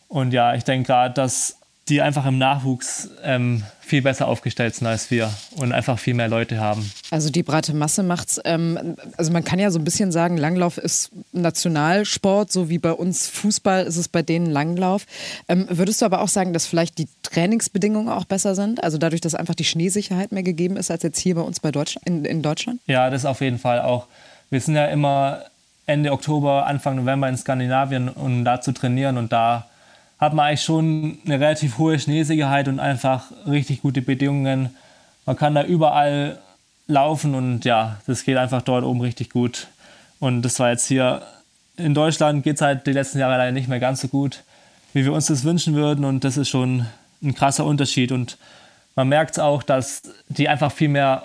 Und 0.07 0.31
ja, 0.31 0.53
ich 0.53 0.63
denke 0.63 0.87
gerade, 0.87 1.13
dass 1.13 1.59
die 1.89 2.01
einfach 2.01 2.25
im 2.25 2.37
Nachwuchs 2.37 3.09
ähm, 3.23 3.63
viel 3.81 4.01
besser 4.01 4.27
aufgestellt 4.29 4.73
sind 4.73 4.87
als 4.87 5.11
wir 5.11 5.29
und 5.57 5.73
einfach 5.73 5.99
viel 5.99 6.13
mehr 6.13 6.29
Leute 6.29 6.59
haben. 6.59 6.89
Also 7.11 7.29
die 7.29 7.43
breite 7.43 7.73
Masse 7.73 8.03
macht's. 8.03 8.39
Ähm, 8.45 8.95
also 9.17 9.33
man 9.33 9.43
kann 9.43 9.59
ja 9.59 9.69
so 9.69 9.79
ein 9.79 9.83
bisschen 9.83 10.11
sagen, 10.13 10.37
Langlauf 10.37 10.77
ist 10.77 11.11
Nationalsport, 11.33 12.51
so 12.51 12.69
wie 12.69 12.77
bei 12.77 12.93
uns 12.93 13.27
Fußball 13.27 13.83
ist 13.83 13.97
es 13.97 14.07
bei 14.07 14.21
denen 14.21 14.45
Langlauf. 14.45 15.05
Ähm, 15.49 15.67
würdest 15.69 16.01
du 16.01 16.05
aber 16.05 16.21
auch 16.21 16.29
sagen, 16.29 16.53
dass 16.53 16.65
vielleicht 16.65 16.97
die 16.97 17.07
Trainingsbedingungen 17.21 18.09
auch 18.09 18.25
besser 18.25 18.55
sind? 18.55 18.81
Also 18.81 18.97
dadurch, 18.97 19.21
dass 19.21 19.35
einfach 19.35 19.55
die 19.55 19.65
Schneesicherheit 19.65 20.31
mehr 20.31 20.43
gegeben 20.43 20.77
ist 20.77 20.89
als 20.89 21.03
jetzt 21.03 21.19
hier 21.19 21.35
bei 21.35 21.41
uns 21.41 21.59
bei 21.59 21.71
Deutsch 21.71 21.97
in, 22.05 22.23
in 22.23 22.41
Deutschland? 22.41 22.79
Ja, 22.87 23.09
das 23.09 23.25
auf 23.25 23.41
jeden 23.41 23.59
Fall 23.59 23.81
auch. 23.81 24.07
Wir 24.49 24.61
sind 24.61 24.75
ja 24.75 24.85
immer 24.85 25.41
Ende 25.85 26.13
Oktober, 26.13 26.65
Anfang 26.65 26.95
November 26.95 27.27
in 27.27 27.35
Skandinavien, 27.35 28.07
um 28.07 28.45
da 28.45 28.61
zu 28.61 28.71
trainieren 28.71 29.17
und 29.17 29.33
da 29.33 29.67
hat 30.23 30.33
man 30.33 30.47
eigentlich 30.47 30.63
schon 30.63 31.19
eine 31.25 31.39
relativ 31.39 31.77
hohe 31.77 31.99
Schneesicherheit 31.99 32.67
und 32.67 32.79
einfach 32.79 33.25
richtig 33.45 33.81
gute 33.81 34.01
Bedingungen. 34.01 34.75
Man 35.25 35.35
kann 35.35 35.55
da 35.55 35.63
überall 35.63 36.39
laufen 36.87 37.35
und 37.35 37.65
ja, 37.65 37.99
das 38.07 38.23
geht 38.23 38.37
einfach 38.37 38.61
dort 38.61 38.83
oben 38.83 39.01
richtig 39.01 39.29
gut. 39.29 39.67
Und 40.19 40.41
das 40.41 40.59
war 40.59 40.69
jetzt 40.69 40.87
hier 40.87 41.21
in 41.77 41.93
Deutschland 41.93 42.43
geht 42.43 42.55
es 42.55 42.61
halt 42.61 42.85
die 42.87 42.91
letzten 42.91 43.19
Jahre 43.19 43.37
leider 43.37 43.51
nicht 43.51 43.67
mehr 43.67 43.79
ganz 43.79 44.01
so 44.01 44.07
gut, 44.07 44.43
wie 44.93 45.03
wir 45.03 45.13
uns 45.13 45.27
das 45.27 45.43
wünschen 45.43 45.73
würden. 45.73 46.05
Und 46.05 46.23
das 46.23 46.37
ist 46.37 46.49
schon 46.49 46.85
ein 47.21 47.33
krasser 47.33 47.65
Unterschied. 47.65 48.11
Und 48.11 48.37
man 48.95 49.07
merkt 49.07 49.31
es 49.31 49.39
auch, 49.39 49.63
dass 49.63 50.03
die 50.27 50.49
einfach 50.49 50.71
viel 50.71 50.89
mehr 50.89 51.23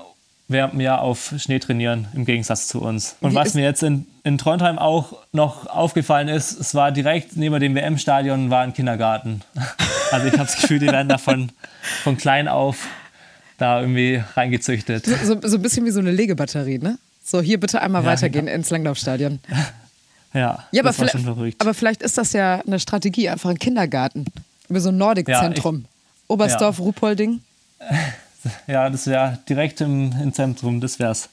dem 0.48 0.80
Jahr 0.80 1.02
auf 1.02 1.34
Schnee 1.38 1.58
trainieren, 1.58 2.08
im 2.14 2.24
Gegensatz 2.24 2.68
zu 2.68 2.80
uns. 2.80 3.16
Und 3.20 3.32
Wie 3.32 3.34
was 3.34 3.54
mir 3.54 3.62
jetzt 3.62 3.82
in, 3.82 4.06
in 4.24 4.38
Trondheim 4.38 4.78
auch 4.78 5.14
noch 5.32 5.66
aufgefallen 5.66 6.28
ist, 6.28 6.58
es 6.58 6.74
war 6.74 6.90
direkt 6.90 7.36
neben 7.36 7.58
dem 7.60 7.74
WM-Stadion 7.74 8.50
war 8.50 8.62
ein 8.62 8.72
Kindergarten. 8.72 9.42
Also 10.10 10.26
ich 10.26 10.32
habe 10.38 10.46
das 10.46 10.58
Gefühl, 10.58 10.78
die 10.78 10.86
werden 10.86 11.10
davon 11.10 11.52
von 12.02 12.16
klein 12.16 12.48
auf 12.48 12.86
da 13.58 13.82
irgendwie 13.82 14.22
reingezüchtet. 14.36 15.04
So, 15.04 15.14
so, 15.16 15.46
so, 15.46 15.56
ein 15.56 15.62
bisschen 15.62 15.84
wie 15.84 15.90
so 15.90 16.00
eine 16.00 16.12
Legebatterie, 16.12 16.78
ne? 16.78 16.98
So, 17.22 17.42
hier 17.42 17.60
bitte 17.60 17.82
einmal 17.82 18.02
ja, 18.04 18.08
weitergehen 18.08 18.46
ja. 18.46 18.54
ins 18.54 18.70
Langlaufstadion. 18.70 19.40
Ja, 20.34 20.64
ja 20.72 20.82
aber, 20.82 20.92
vielleicht, 20.92 21.16
aber 21.58 21.72
vielleicht 21.72 22.02
ist 22.02 22.18
das 22.18 22.34
ja 22.34 22.60
eine 22.66 22.78
Strategie, 22.78 23.30
einfach 23.30 23.48
ein 23.48 23.58
Kindergarten. 23.58 24.26
Wie 24.68 24.78
so 24.78 24.90
ein 24.90 24.98
Nordic-Zentrum. 24.98 25.80
Ja, 25.80 25.88
Oberstdorf, 26.28 26.80
Ruhpolding. 26.80 27.40
Ja, 28.66 28.88
das 28.88 29.06
wäre 29.06 29.38
direkt 29.48 29.80
im, 29.80 30.12
im 30.22 30.32
Zentrum, 30.32 30.80
das 30.80 30.98
wär's. 30.98 31.28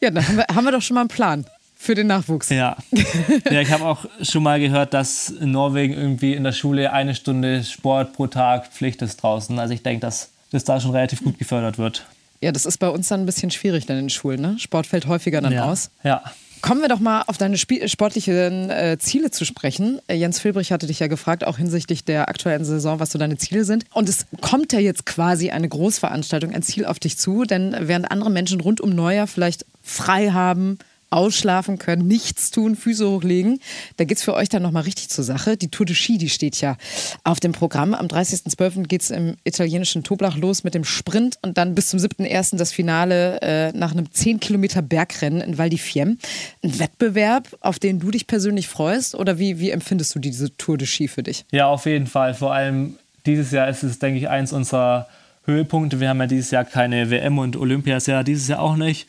Ja, 0.00 0.10
dann 0.10 0.26
haben 0.26 0.36
wir, 0.36 0.46
haben 0.54 0.64
wir 0.64 0.72
doch 0.72 0.82
schon 0.82 0.94
mal 0.94 1.02
einen 1.02 1.08
Plan 1.08 1.46
für 1.76 1.94
den 1.94 2.06
Nachwuchs. 2.06 2.48
Ja, 2.48 2.76
ja 3.50 3.60
ich 3.60 3.70
habe 3.70 3.84
auch 3.84 4.04
schon 4.22 4.42
mal 4.42 4.58
gehört, 4.58 4.94
dass 4.94 5.28
in 5.28 5.52
Norwegen 5.52 5.94
irgendwie 5.94 6.34
in 6.34 6.44
der 6.44 6.52
Schule 6.52 6.92
eine 6.92 7.14
Stunde 7.14 7.64
Sport 7.64 8.14
pro 8.14 8.26
Tag 8.26 8.68
Pflicht 8.68 9.02
ist 9.02 9.22
draußen. 9.22 9.58
Also 9.58 9.74
ich 9.74 9.82
denke, 9.82 10.00
dass 10.00 10.30
das 10.50 10.64
da 10.64 10.80
schon 10.80 10.92
relativ 10.92 11.22
gut 11.22 11.38
gefördert 11.38 11.78
wird. 11.78 12.06
Ja, 12.40 12.52
das 12.52 12.66
ist 12.66 12.78
bei 12.78 12.88
uns 12.88 13.08
dann 13.08 13.20
ein 13.20 13.26
bisschen 13.26 13.50
schwierig 13.50 13.86
dann 13.86 13.96
in 13.98 14.04
den 14.04 14.10
Schulen. 14.10 14.40
Ne? 14.40 14.58
Sport 14.58 14.86
fällt 14.86 15.06
häufiger 15.06 15.40
dann 15.40 15.52
ja. 15.52 15.64
aus. 15.64 15.90
Ja. 16.02 16.22
Kommen 16.66 16.80
wir 16.80 16.88
doch 16.88 16.98
mal 16.98 17.22
auf 17.28 17.38
deine 17.38 17.56
sportlichen 17.58 18.70
äh, 18.70 18.98
Ziele 18.98 19.30
zu 19.30 19.44
sprechen. 19.44 20.00
Äh, 20.08 20.14
Jens 20.14 20.40
Filbrich 20.40 20.72
hatte 20.72 20.88
dich 20.88 20.98
ja 20.98 21.06
gefragt, 21.06 21.46
auch 21.46 21.58
hinsichtlich 21.58 22.04
der 22.04 22.28
aktuellen 22.28 22.64
Saison, 22.64 22.98
was 22.98 23.12
so 23.12 23.20
deine 23.20 23.36
Ziele 23.36 23.64
sind. 23.64 23.84
Und 23.94 24.08
es 24.08 24.26
kommt 24.40 24.72
ja 24.72 24.80
jetzt 24.80 25.06
quasi 25.06 25.50
eine 25.50 25.68
Großveranstaltung, 25.68 26.52
ein 26.52 26.64
Ziel 26.64 26.84
auf 26.84 26.98
dich 26.98 27.18
zu, 27.18 27.44
denn 27.44 27.76
während 27.82 28.10
andere 28.10 28.30
Menschen 28.30 28.60
rund 28.60 28.80
um 28.80 28.90
Neujahr 28.90 29.28
vielleicht 29.28 29.64
frei 29.80 30.32
haben, 30.32 30.78
ausschlafen 31.10 31.78
können, 31.78 32.06
nichts 32.06 32.50
tun, 32.50 32.76
Füße 32.76 33.08
hochlegen. 33.08 33.60
Da 33.96 34.04
geht 34.04 34.18
es 34.18 34.24
für 34.24 34.34
euch 34.34 34.48
dann 34.48 34.62
nochmal 34.62 34.82
richtig 34.82 35.08
zur 35.08 35.24
Sache. 35.24 35.56
Die 35.56 35.68
Tour 35.68 35.86
de 35.86 35.94
Ski, 35.94 36.18
die 36.18 36.28
steht 36.28 36.60
ja 36.60 36.76
auf 37.24 37.40
dem 37.40 37.52
Programm. 37.52 37.94
Am 37.94 38.06
30.12. 38.06 38.86
geht 38.86 39.02
es 39.02 39.10
im 39.10 39.36
italienischen 39.44 40.02
Toblach 40.02 40.36
los 40.36 40.64
mit 40.64 40.74
dem 40.74 40.84
Sprint 40.84 41.38
und 41.42 41.58
dann 41.58 41.74
bis 41.74 41.90
zum 41.90 42.00
7.1. 42.00 42.56
das 42.56 42.72
Finale 42.72 43.40
äh, 43.40 43.72
nach 43.72 43.92
einem 43.92 44.10
10 44.10 44.40
Kilometer 44.40 44.82
Bergrennen 44.82 45.40
in 45.40 45.58
Val 45.58 45.70
di 45.70 45.78
Fiemme. 45.78 46.16
Ein 46.62 46.78
Wettbewerb, 46.78 47.56
auf 47.60 47.78
den 47.78 48.00
du 48.00 48.10
dich 48.10 48.26
persönlich 48.26 48.68
freust 48.68 49.14
oder 49.14 49.38
wie, 49.38 49.58
wie 49.58 49.70
empfindest 49.70 50.14
du 50.14 50.18
diese 50.18 50.56
Tour 50.56 50.76
de 50.76 50.86
Ski 50.86 51.08
für 51.08 51.22
dich? 51.22 51.44
Ja, 51.52 51.66
auf 51.68 51.86
jeden 51.86 52.06
Fall. 52.06 52.34
Vor 52.34 52.52
allem 52.52 52.96
dieses 53.26 53.50
Jahr 53.50 53.68
ist 53.68 53.82
es, 53.82 53.98
denke 53.98 54.18
ich, 54.18 54.28
eins 54.28 54.52
unserer 54.52 55.06
Höhepunkte. 55.44 56.00
Wir 56.00 56.08
haben 56.08 56.20
ja 56.20 56.26
dieses 56.26 56.50
Jahr 56.50 56.64
keine 56.64 57.10
WM 57.10 57.38
und 57.38 57.56
Olympias 57.56 58.06
ja 58.06 58.22
dieses 58.22 58.48
Jahr 58.48 58.60
auch 58.60 58.76
nicht. 58.76 59.06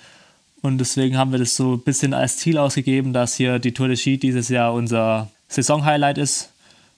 Und 0.61 0.79
deswegen 0.79 1.17
haben 1.17 1.31
wir 1.31 1.39
das 1.39 1.55
so 1.55 1.73
ein 1.73 1.83
bisschen 1.83 2.13
als 2.13 2.37
Ziel 2.37 2.57
ausgegeben, 2.57 3.13
dass 3.13 3.35
hier 3.35 3.59
die 3.59 3.73
Tour 3.73 3.87
de 3.87 3.97
Ski 3.97 4.17
dieses 4.17 4.49
Jahr 4.49 4.73
unser 4.73 5.29
Saisonhighlight 5.47 6.17
ist. 6.17 6.49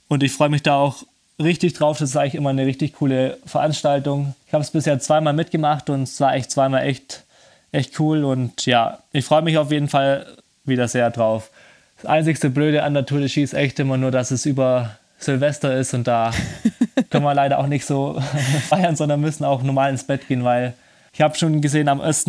Und 0.08 0.24
ich 0.24 0.32
freue 0.32 0.50
mich 0.50 0.64
da 0.64 0.76
auch 0.76 1.04
richtig 1.40 1.74
drauf. 1.74 1.98
Das 2.00 2.10
ist 2.10 2.16
eigentlich 2.16 2.36
immer 2.36 2.50
eine 2.50 2.66
richtig 2.66 2.94
coole 2.94 3.38
Veranstaltung. 3.46 4.34
Ich 4.48 4.54
habe 4.54 4.64
es 4.64 4.72
bisher 4.72 5.00
zweimal 5.00 5.34
mitgemacht 5.34 5.90
und 5.90 6.04
es 6.04 6.20
war 6.20 6.36
echt 6.36 6.52
zweimal 6.52 6.84
echt, 6.84 7.24
echt 7.72 8.00
cool. 8.00 8.24
Und 8.24 8.66
ja, 8.66 9.00
ich 9.12 9.26
freue 9.26 9.42
mich 9.42 9.58
auf 9.58 9.72
jeden 9.72 9.90
Fall 9.90 10.26
wieder 10.66 10.88
sehr 10.88 11.10
drauf. 11.12 11.50
Das 11.98 12.06
einzigste 12.10 12.50
Blöde 12.50 12.84
an 12.84 12.94
der 12.94 13.06
Tour 13.06 13.20
de 13.20 13.30
Ski 13.30 13.44
ist 13.44 13.54
echt 13.54 13.80
immer 13.80 13.98
nur, 13.98 14.12
dass 14.12 14.32
es 14.32 14.46
über 14.46 14.98
Silvester 15.18 15.78
ist 15.78 15.94
und 15.94 16.08
da 16.08 16.32
können 17.10 17.26
wir 17.26 17.34
leider 17.34 17.60
auch 17.60 17.68
nicht 17.68 17.86
so 17.86 18.22
feiern, 18.70 18.96
sondern 18.96 19.20
müssen 19.20 19.44
auch 19.44 19.62
normal 19.62 19.92
ins 19.92 20.06
Bett 20.06 20.28
gehen, 20.28 20.46
weil 20.46 20.74
ich 21.14 21.22
habe 21.22 21.36
schon 21.36 21.60
gesehen, 21.60 21.90
am 21.90 22.00
1. 22.00 22.26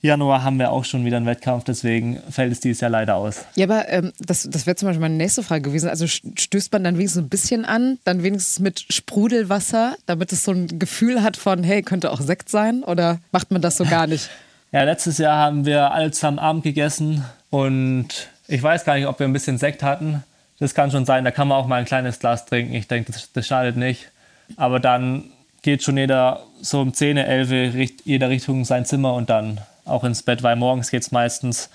Januar 0.00 0.44
haben 0.44 0.60
wir 0.60 0.70
auch 0.70 0.84
schon 0.84 1.04
wieder 1.04 1.16
einen 1.16 1.26
Wettkampf, 1.26 1.64
deswegen 1.64 2.20
fällt 2.30 2.52
es 2.52 2.60
dieses 2.60 2.80
Jahr 2.80 2.90
leider 2.90 3.16
aus. 3.16 3.44
Ja, 3.56 3.66
aber 3.66 3.88
ähm, 3.88 4.12
das, 4.20 4.48
das 4.48 4.64
wäre 4.64 4.76
zum 4.76 4.88
Beispiel 4.88 5.00
meine 5.00 5.16
nächste 5.16 5.42
Frage 5.42 5.62
gewesen. 5.62 5.88
Also 5.88 6.06
stößt 6.06 6.72
man 6.72 6.84
dann 6.84 6.98
wenigstens 6.98 7.24
ein 7.24 7.28
bisschen 7.28 7.64
an, 7.64 7.98
dann 8.04 8.22
wenigstens 8.22 8.60
mit 8.60 8.84
Sprudelwasser, 8.92 9.96
damit 10.06 10.32
es 10.32 10.44
so 10.44 10.52
ein 10.52 10.78
Gefühl 10.78 11.22
hat 11.22 11.36
von, 11.36 11.64
hey, 11.64 11.82
könnte 11.82 12.12
auch 12.12 12.20
Sekt 12.20 12.48
sein? 12.48 12.84
Oder 12.84 13.18
macht 13.32 13.50
man 13.50 13.60
das 13.60 13.76
so 13.76 13.84
gar 13.84 14.06
nicht? 14.06 14.30
ja, 14.72 14.84
letztes 14.84 15.18
Jahr 15.18 15.36
haben 15.36 15.66
wir 15.66 15.90
alle 15.90 16.12
zusammen 16.12 16.38
Abend 16.38 16.62
gegessen 16.62 17.24
und 17.50 18.28
ich 18.46 18.62
weiß 18.62 18.84
gar 18.84 18.94
nicht, 18.94 19.06
ob 19.06 19.18
wir 19.18 19.26
ein 19.26 19.32
bisschen 19.32 19.58
Sekt 19.58 19.82
hatten. 19.82 20.22
Das 20.60 20.74
kann 20.74 20.92
schon 20.92 21.06
sein, 21.06 21.24
da 21.24 21.32
kann 21.32 21.48
man 21.48 21.58
auch 21.58 21.66
mal 21.66 21.76
ein 21.76 21.84
kleines 21.84 22.20
Glas 22.20 22.46
trinken. 22.46 22.74
Ich 22.74 22.86
denke, 22.86 23.12
das, 23.12 23.32
das 23.32 23.46
schadet 23.46 23.76
nicht. 23.76 24.10
Aber 24.56 24.78
dann 24.78 25.24
geht 25.62 25.82
schon 25.82 25.96
jeder 25.96 26.44
so 26.60 26.80
um 26.80 26.94
10, 26.94 27.16
11 27.16 27.90
jeder 28.04 28.28
Richtung 28.28 28.64
sein 28.64 28.84
Zimmer 28.84 29.14
und 29.14 29.28
dann 29.28 29.60
auch 29.88 30.04
ins 30.04 30.22
Bett, 30.22 30.42
weil 30.42 30.56
morgens 30.56 30.90
geht 30.90 31.02
es 31.02 31.10
meistens 31.10 31.68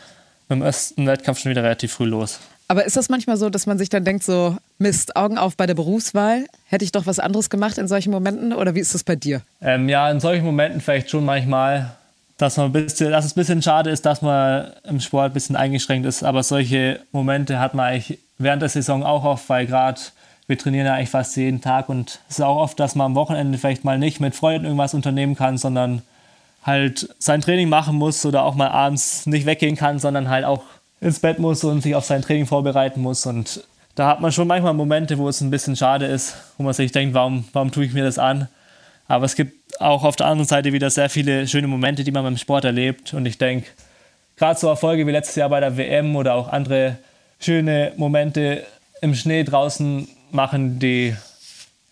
mit 0.50 0.60
dem 0.60 0.62
ersten 0.62 1.08
Wettkampf 1.08 1.40
schon 1.40 1.50
wieder 1.52 1.64
relativ 1.64 1.94
früh 1.94 2.06
los. 2.06 2.40
Aber 2.68 2.86
ist 2.86 2.98
das 2.98 3.10
manchmal 3.10 3.38
so, 3.38 3.50
dass 3.50 3.66
man 3.66 3.78
sich 3.78 3.90
dann 3.90 4.06
denkt, 4.06 4.24
so, 4.24 4.58
Mist, 4.78 5.16
Augen 5.16 5.38
auf 5.38 5.58
bei 5.58 5.68
der 5.68 5.74
Berufswahl? 5.74 6.46
Hätte 6.66 6.86
ich 6.86 6.92
doch 6.92 7.06
was 7.06 7.20
anderes 7.20 7.50
gemacht 7.50 7.78
in 7.78 7.88
solchen 7.88 8.12
Momenten? 8.12 8.54
Oder 8.54 8.74
wie 8.74 8.80
ist 8.80 8.96
das 8.96 9.04
bei 9.04 9.16
dir? 9.16 9.42
Ähm, 9.62 9.90
ja, 9.90 10.10
in 10.10 10.20
solchen 10.20 10.46
Momenten 10.46 10.82
vielleicht 10.82 11.10
schon 11.10 11.26
manchmal, 11.26 11.92
dass, 12.38 12.58
man 12.58 12.68
ein 12.68 12.72
bisschen, 12.72 13.12
dass 13.12 13.26
es 13.26 13.34
ein 13.34 13.36
bisschen 13.36 13.62
schade 13.62 13.90
ist, 13.90 14.06
dass 14.06 14.22
man 14.22 14.72
im 14.86 15.00
Sport 15.02 15.32
ein 15.32 15.34
bisschen 15.34 15.56
eingeschränkt 15.56 16.08
ist. 16.08 16.24
Aber 16.24 16.42
solche 16.42 17.02
Momente 17.12 17.60
hat 17.60 17.74
man 17.74 17.86
eigentlich 17.86 18.20
während 18.38 18.62
der 18.62 18.70
Saison 18.70 19.04
auch 19.04 19.24
oft, 19.24 19.48
weil 19.50 19.68
gerade 19.68 20.00
wir 20.48 20.58
trainieren 20.58 20.86
ja 20.86 20.96
eigentlich 20.96 21.10
fast 21.10 21.36
jeden 21.38 21.62
Tag 21.62 21.90
und 21.90 22.20
es 22.30 22.40
ist 22.40 22.42
auch 22.42 22.58
oft, 22.58 22.80
dass 22.80 22.96
man 22.96 23.08
am 23.08 23.16
Wochenende 23.16 23.58
vielleicht 23.58 23.86
mal 23.86 23.98
nicht 23.98 24.20
mit 24.20 24.36
Freunden 24.36 24.66
irgendwas 24.66 24.94
unternehmen 24.94 25.36
kann, 25.36 25.58
sondern 25.58 26.02
halt 26.64 27.10
sein 27.20 27.42
Training 27.42 27.70
machen 27.70 27.96
muss 27.96 28.26
oder 28.26 28.44
auch 28.44 28.56
mal 28.56 28.70
abends 28.70 29.26
nicht 29.26 29.46
weggehen 29.46 29.76
kann, 29.76 30.00
sondern 30.00 30.30
halt 30.30 30.46
auch 30.46 30.64
ins 31.02 31.20
Bett 31.20 31.40
muss 31.40 31.64
und 31.64 31.82
sich 31.82 31.96
auf 31.96 32.06
sein 32.06 32.22
Training 32.22 32.46
vorbereiten 32.46 33.02
muss. 33.02 33.26
Und 33.26 33.64
da 33.96 34.08
hat 34.08 34.22
man 34.22 34.32
schon 34.32 34.48
manchmal 34.48 34.74
Momente, 34.74 35.18
wo 35.18 35.28
es 35.28 35.42
ein 35.42 35.52
bisschen 35.52 35.76
schade 35.76 36.06
ist, 36.06 36.36
wo 36.58 36.64
man 36.64 36.74
sich 36.74 36.92
denkt, 36.92 37.14
warum, 37.14 37.46
warum 37.54 37.72
tue 37.72 37.86
ich 37.86 37.94
mir 37.94 38.04
das 38.04 38.18
an? 38.18 38.48
Aber 39.08 39.26
es 39.26 39.36
gibt 39.36 39.82
auch 39.82 40.04
auf 40.04 40.16
der 40.16 40.28
anderen 40.28 40.48
Seite 40.48 40.72
wieder 40.72 40.90
sehr 40.90 41.10
viele 41.10 41.48
schöne 41.48 41.68
Momente, 41.68 42.04
die 42.04 42.12
man 42.12 42.24
beim 42.24 42.38
Sport 42.38 42.66
erlebt. 42.66 43.14
Und 43.14 43.26
ich 43.26 43.38
denke, 43.38 43.68
gerade 44.38 44.60
so 44.60 44.68
Erfolge 44.68 45.06
wie 45.06 45.12
letztes 45.12 45.36
Jahr 45.36 45.50
bei 45.50 45.60
der 45.60 45.78
WM 45.78 46.16
oder 46.16 46.36
auch 46.36 46.48
andere 46.48 46.98
schöne 47.40 47.92
Momente 47.98 48.64
im 49.02 49.14
Schnee 49.14 49.44
draußen 49.44 50.08
machen 50.32 50.80
die 50.80 51.16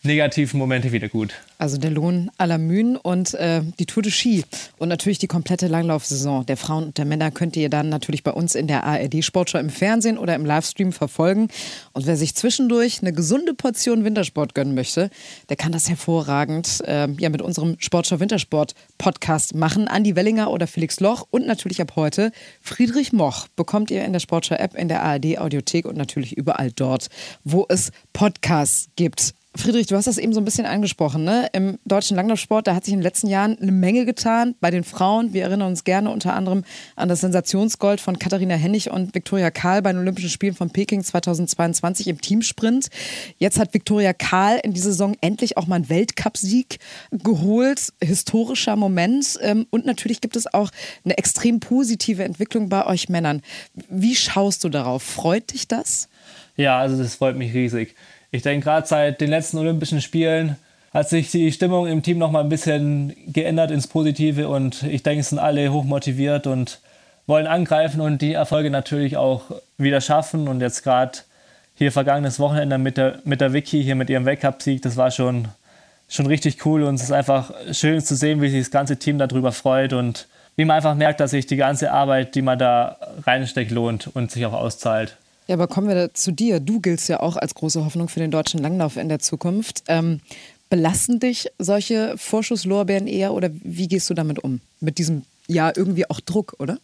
negativen 0.04 0.58
Momente 0.58 0.92
wieder 0.92 1.10
gut. 1.10 1.34
Also 1.58 1.78
der 1.78 1.92
Lohn 1.92 2.32
aller 2.38 2.58
Mühen 2.58 2.98
und 2.98 3.36
äh, 3.36 3.62
die 3.78 3.86
Tour 3.86 4.02
de 4.02 4.12
Ski 4.12 4.44
und 4.80 4.90
natürlich 4.90 5.20
die 5.20 5.28
komplette 5.28 5.68
Langlaufsaison 5.68 6.46
der 6.46 6.58
Frauen 6.58 6.86
und 6.86 6.98
der 6.98 7.06
Männer 7.06 7.30
könnt 7.30 7.56
ihr 7.56 7.70
dann 7.70 7.90
natürlich 7.90 8.24
bei 8.24 8.32
uns 8.32 8.56
in 8.56 8.66
der 8.66 8.84
ARD 8.84 9.24
Sportschau 9.24 9.60
im 9.60 9.70
Fernsehen 9.70 10.18
oder 10.18 10.34
im 10.34 10.46
Livestream 10.46 10.92
verfolgen. 10.92 11.50
Und 11.94 12.08
wer 12.08 12.18
sich 12.18 12.34
zwischendurch 12.36 13.02
eine 13.02 13.14
gesunde 13.14 13.54
Portion 13.54 14.04
Wintersport 14.04 14.56
gönnen 14.56 14.74
möchte, 14.74 15.12
der 15.50 15.56
kann 15.56 15.72
das 15.72 15.88
hervorragend 15.88 16.82
äh, 16.88 17.08
ja, 17.20 17.30
mit 17.30 17.44
unserem 17.44 17.76
Sportschau 17.80 18.20
Wintersport 18.20 18.74
Podcast 18.98 19.54
machen. 19.54 19.88
Andi 19.88 20.16
Wellinger 20.16 20.50
oder 20.50 20.66
Felix 20.66 21.00
Loch 21.00 21.28
und 21.30 21.46
natürlich 21.46 21.80
ab 21.80 21.94
heute 21.96 22.32
Friedrich 22.62 23.14
Moch 23.14 23.48
bekommt 23.56 23.92
ihr 23.92 24.04
in 24.04 24.14
der 24.14 24.20
Sportschau 24.20 24.56
App, 24.56 24.76
in 24.76 24.88
der 24.88 25.04
ARD 25.04 25.38
Audiothek 25.38 25.86
und 25.86 25.96
natürlich 25.96 26.36
überall 26.36 26.72
dort, 26.72 27.10
wo 27.44 27.66
es 27.70 27.92
Podcasts 28.14 28.90
gibt. 28.96 29.36
Friedrich, 29.54 29.88
du 29.88 29.98
hast 29.98 30.08
das 30.08 30.18
eben 30.18 30.32
so 30.32 30.40
ein 30.40 30.46
bisschen 30.46 30.66
angesprochen. 30.66 31.26
Ne? 31.26 31.50
Im 31.52 31.78
deutschen 31.84 32.16
Langlaufsport, 32.16 32.68
da 32.68 32.74
hat 32.74 32.86
sich 32.86 32.94
in 32.94 33.00
den 33.00 33.04
letzten 33.04 33.28
Jahren 33.28 33.60
eine 33.60 33.74
Menge 33.74 34.06
getan. 34.06 34.56
Bei 34.62 34.72
den 34.72 34.86
Frauen, 34.86 35.34
wir 35.34 35.44
erinnern 35.44 35.68
uns 35.68 35.84
gerne 35.84 36.10
unter 36.10 36.36
anderem 36.36 36.64
an 36.96 37.10
das 37.10 37.20
Sensationsgold 37.20 38.00
von 38.00 38.18
Katharina 38.18 38.56
Hennig 38.56 38.92
und 38.92 39.14
Viktoria 39.14 39.52
Kahl 39.52 39.82
bei 39.82 39.92
den 39.92 40.00
Olympischen 40.00 40.30
Spielen 40.30 40.56
von 40.56 40.70
Peking 40.70 41.04
2022 41.04 42.08
im 42.08 42.22
Teamsprint. 42.22 42.88
Jetzt 43.40 43.60
hat 43.60 43.74
Viktoria 43.74 44.14
Kahl 44.14 44.58
in 44.64 44.72
dieser 44.72 44.92
Saison 44.92 45.18
endlich 45.20 45.58
auch 45.58 45.68
mal 45.68 45.76
einen 45.76 45.90
Weltcupsieg 45.90 46.80
geholt. 47.12 47.92
Historischer 48.02 48.78
Moment. 48.78 49.38
Ähm, 49.42 49.68
und 49.70 49.86
natürlich 49.86 50.22
gibt 50.22 50.38
es 50.38 50.54
auch 50.54 50.72
eine 51.04 51.18
extrem 51.18 51.60
positive 51.60 52.24
Entwicklung 52.24 52.70
bei 52.70 52.86
euch 52.86 53.10
Männern. 53.10 53.42
Wie 53.90 54.16
schaust 54.16 54.64
du 54.64 54.70
darauf? 54.70 55.04
Freut 55.04 55.52
dich 55.52 55.68
das? 55.68 56.08
Ja, 56.56 56.80
also 56.80 56.98
das 56.98 57.16
freut 57.16 57.36
mich 57.36 57.54
riesig. 57.54 57.96
Ich 58.34 58.44
denke, 58.44 58.64
gerade 58.64 58.88
seit 58.88 59.20
den 59.20 59.30
letzten 59.30 59.58
Olympischen 59.58 60.00
Spielen 60.00 60.56
hat 60.94 61.10
sich 61.10 61.32
die 61.32 61.52
Stimmung 61.52 61.88
im 61.88 62.02
Team 62.02 62.18
noch 62.18 62.32
mal 62.32 62.42
ein 62.42 62.50
bisschen 62.50 63.14
geändert 63.28 63.72
ins 63.72 63.88
Positive 63.88 64.48
und 64.48 64.84
ich 64.84 65.04
denke, 65.04 65.20
es 65.20 65.30
sind 65.30 65.40
alle 65.40 65.72
hochmotiviert 65.72 66.48
und 66.48 66.80
wollen 67.28 67.46
angreifen 67.46 68.00
und 68.00 68.22
die 68.22 68.34
Erfolge 68.34 68.70
natürlich 68.70 69.18
auch 69.18 69.44
wieder 69.78 70.00
schaffen. 70.00 70.48
Und 70.48 70.62
jetzt 70.62 70.82
gerade 70.82 71.20
hier 71.76 71.92
vergangenes 71.92 72.40
Wochenende 72.40 72.78
mit 72.78 72.96
der, 72.96 73.20
mit 73.26 73.42
der 73.42 73.52
Vicky, 73.52 73.84
hier 73.84 73.96
mit 73.96 74.10
ihrem 74.10 74.26
Weltcup-Sieg, 74.26 74.82
das 74.82 74.96
war 74.96 75.12
schon, 75.12 75.50
schon 76.08 76.26
richtig 76.26 76.66
cool 76.66 76.84
und 76.84 76.96
es 76.96 77.04
ist 77.04 77.12
einfach 77.12 77.54
schön 77.74 78.00
zu 78.00 78.16
sehen, 78.16 78.42
wie 78.42 78.50
sich 78.50 78.62
das 78.62 78.72
ganze 78.72 78.96
Team 78.98 79.18
darüber 79.18 79.52
freut 79.52 79.92
und 79.92 80.28
wie 80.56 80.64
man 80.64 80.78
einfach 80.78 80.96
merkt, 80.96 81.20
dass 81.20 81.32
sich 81.32 81.48
die 81.48 81.58
ganze 81.58 81.92
Arbeit, 81.92 82.36
die 82.36 82.42
man 82.42 82.58
da 82.58 82.98
reinsteckt, 83.26 83.72
lohnt 83.72 84.08
und 84.14 84.32
sich 84.32 84.46
auch 84.46 84.54
auszahlt. 84.54 85.18
Ja, 85.48 85.56
aber 85.56 85.68
kommen 85.68 85.88
wir 85.88 86.14
zu 86.14 86.32
dir. 86.32 86.60
Du 86.60 86.80
giltst 86.80 87.10
ja 87.10 87.20
auch 87.20 87.36
als 87.36 87.56
große 87.56 87.84
Hoffnung 87.84 88.08
für 88.08 88.20
den 88.20 88.32
deutschen 88.32 88.62
Langlauf 88.62 88.98
in 88.98 89.10
der 89.10 89.20
Zukunft. 89.20 89.84
Ähm, 89.88 90.22
belasten 90.70 91.20
dich 91.20 91.50
solche 91.60 92.18
Vorschusslorbeeren 92.18 93.08
eher 93.08 93.34
oder 93.34 93.50
wie 93.52 93.88
gehst 93.88 94.10
du 94.10 94.14
damit 94.14 94.40
um? 94.40 94.62
Mit 94.80 94.98
diesem, 94.98 95.24
ja, 95.48 95.72
irgendwie 95.76 96.10
auch 96.10 96.20
Druck, 96.22 96.56
oder? 96.60 96.78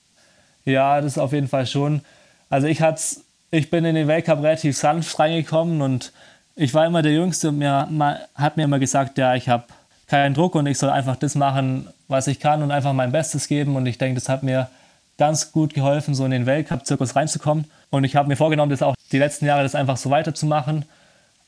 Ja, 0.66 1.00
das 1.00 1.14
ist 1.14 1.18
auf 1.18 1.32
jeden 1.32 1.48
Fall 1.48 1.66
schon. 1.66 2.02
Also 2.50 2.68
ich, 2.68 2.82
hat's, 2.82 3.22
ich 3.52 3.70
bin 3.70 3.86
in 3.86 3.96
den 3.96 4.08
Weltcup 4.08 4.40
relativ 4.40 4.78
sanft 4.78 5.18
reingekommen 5.18 5.82
und 5.82 6.12
ich 6.56 6.74
war 6.74 6.86
immer 6.86 7.02
der 7.02 7.14
Jüngste 7.14 7.50
und 7.50 7.60
mir 7.60 7.88
hat 8.36 8.58
mir 8.58 8.64
immer 8.64 8.80
gesagt, 8.80 9.18
ja, 9.18 9.36
ich 9.36 9.48
habe 9.48 9.64
keinen 10.08 10.34
Druck 10.34 10.56
und 10.56 10.66
ich 10.66 10.78
soll 10.78 10.90
einfach 10.90 11.16
das 11.16 11.36
machen, 11.36 11.88
was 12.08 12.28
ich 12.28 12.40
kann 12.40 12.64
und 12.64 12.72
einfach 12.72 12.94
mein 12.94 13.12
Bestes 13.12 13.48
geben. 13.48 13.76
Und 13.76 13.86
ich 13.86 13.98
denke, 13.98 14.20
das 14.20 14.28
hat 14.28 14.44
mir 14.44 14.70
ganz 15.18 15.52
gut 15.52 15.74
geholfen, 15.74 16.14
so 16.14 16.26
in 16.26 16.32
den 16.32 16.46
Weltcup-Zirkus 16.46 17.16
reinzukommen. 17.16 17.66
Und 17.90 18.04
ich 18.04 18.16
habe 18.16 18.28
mir 18.28 18.36
vorgenommen, 18.36 18.70
das 18.70 18.82
auch 18.82 18.96
die 19.12 19.18
letzten 19.18 19.46
Jahre 19.46 19.64
das 19.64 19.76
einfach 19.76 19.98
so 19.98 20.10
weiterzumachen. 20.10 20.86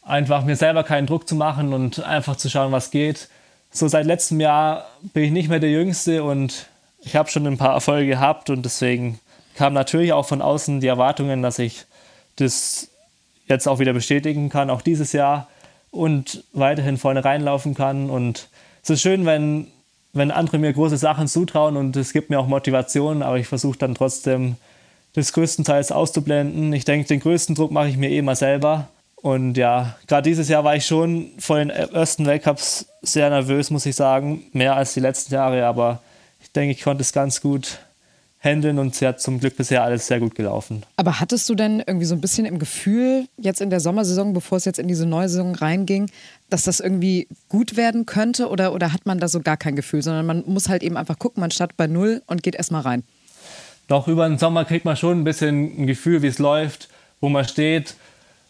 Einfach 0.04 0.44
mir 0.44 0.56
selber 0.56 0.84
keinen 0.84 1.08
Druck 1.08 1.28
zu 1.28 1.36
machen 1.36 1.74
und 1.74 2.04
einfach 2.04 2.36
zu 2.36 2.50
schauen, 2.50 2.72
was 2.72 2.90
geht. 2.90 3.30
So 3.72 3.88
seit 3.88 4.06
letztem 4.06 4.40
Jahr 4.40 4.88
bin 5.14 5.24
ich 5.24 5.32
nicht 5.32 5.50
mehr 5.50 5.60
der 5.60 5.70
Jüngste 5.70 6.24
und 6.24 6.68
ich 7.02 7.16
habe 7.16 7.30
schon 7.30 7.46
ein 7.46 7.58
paar 7.58 7.74
Erfolge 7.74 8.08
gehabt 8.08 8.50
und 8.50 8.64
deswegen 8.64 9.20
kamen 9.56 9.76
natürlich 9.76 10.14
auch 10.14 10.26
von 10.26 10.42
außen 10.42 10.80
die 10.80 10.88
Erwartungen, 10.88 11.44
dass 11.44 11.60
ich 11.60 11.86
das 12.38 12.90
jetzt 13.46 13.68
auch 13.68 13.80
wieder 13.80 13.94
bestätigen 13.94 14.50
kann, 14.50 14.70
auch 14.70 14.82
dieses 14.82 15.12
Jahr 15.12 15.48
und 15.92 16.44
weiterhin 16.54 16.98
vorne 16.98 17.24
reinlaufen 17.24 17.74
kann. 17.74 18.10
Und 18.10 18.48
es 18.84 18.90
ist 18.90 19.02
schön, 19.02 19.26
wenn, 19.26 19.68
wenn 20.14 20.32
andere 20.32 20.58
mir 20.58 20.74
große 20.74 20.98
Sachen 20.98 21.28
zutrauen 21.28 21.78
und 21.78 21.96
es 21.96 22.14
gibt 22.14 22.30
mir 22.30 22.40
auch 22.40 22.48
Motivation, 22.48 23.22
aber 23.22 23.38
ich 23.38 23.48
versuche 23.48 23.78
dann 23.78 23.96
trotzdem 23.96 24.56
das 25.14 25.34
größtenteils 25.34 25.92
auszublenden. 25.92 26.74
Ich 26.74 26.86
denke, 26.86 27.08
den 27.08 27.20
größten 27.20 27.56
Druck 27.56 27.72
mache 27.72 27.90
ich 27.90 27.98
mir 27.98 28.10
eh 28.10 28.22
mal 28.22 28.36
selber. 28.36 28.88
Und 29.16 29.58
ja, 29.58 29.98
gerade 30.08 30.30
dieses 30.30 30.48
Jahr 30.48 30.64
war 30.64 30.76
ich 30.76 30.86
schon 30.86 31.32
vor 31.40 31.58
den 31.58 31.70
ersten 31.70 32.26
Weltcups 32.26 32.86
sehr 33.02 33.30
nervös, 33.30 33.70
muss 33.70 33.86
ich 33.86 33.96
sagen. 33.96 34.44
Mehr 34.54 34.76
als 34.76 34.94
die 34.94 35.02
letzten 35.02 35.34
Jahre, 35.34 35.66
aber 35.66 36.02
ich 36.42 36.52
denke, 36.52 36.72
ich 36.72 36.84
konnte 36.84 37.02
es 37.02 37.12
ganz 37.12 37.42
gut 37.42 37.80
handeln 38.40 38.80
und 38.80 38.96
es 38.96 39.02
hat 39.02 39.22
zum 39.22 39.40
Glück 39.40 39.58
bisher 39.58 39.84
alles 39.84 40.08
sehr 40.08 40.20
gut 40.20 40.36
gelaufen. 40.36 40.84
Aber 40.96 41.20
hattest 41.20 41.50
du 41.50 41.56
denn 41.56 41.84
irgendwie 41.86 42.06
so 42.06 42.16
ein 42.16 42.22
bisschen 42.22 42.46
im 42.46 42.58
Gefühl, 42.58 43.28
jetzt 43.38 43.60
in 43.60 43.70
der 43.70 43.82
Sommersaison, 43.82 44.34
bevor 44.34 44.58
es 44.58 44.66
jetzt 44.66 44.80
in 44.80 44.88
diese 44.88 45.06
neue 45.06 45.28
Saison 45.28 45.56
reinging, 45.56 46.10
dass 46.50 46.64
das 46.64 46.80
irgendwie 46.80 47.28
gut 47.50 47.76
werden 47.76 48.06
könnte 48.06 48.48
oder, 48.50 48.74
oder 48.74 48.94
hat 48.94 49.06
man 49.06 49.20
da 49.20 49.28
so 49.28 49.42
gar 49.42 49.58
kein 49.58 49.76
Gefühl, 49.76 50.02
sondern 50.02 50.26
man 50.26 50.44
muss 50.48 50.70
halt 50.70 50.84
eben 50.84 50.96
einfach 50.96 51.20
gucken, 51.20 51.42
man 51.42 51.52
startet 51.52 51.76
bei 51.76 51.88
Null 51.88 52.22
und 52.28 52.42
geht 52.42 52.56
erstmal 52.56 52.82
rein? 52.82 53.04
doch 53.90 54.08
über 54.08 54.30
den 54.30 54.38
Sommer 54.38 54.64
kriegt 54.64 54.86
man 54.86 54.96
schon 54.96 55.20
ein 55.20 55.24
bisschen 55.26 55.82
ein 55.82 55.88
Gefühl, 55.88 56.22
wie 56.22 56.28
es 56.28 56.40
läuft, 56.40 56.88
wo 57.20 57.28
man 57.28 57.44
steht. 57.44 57.96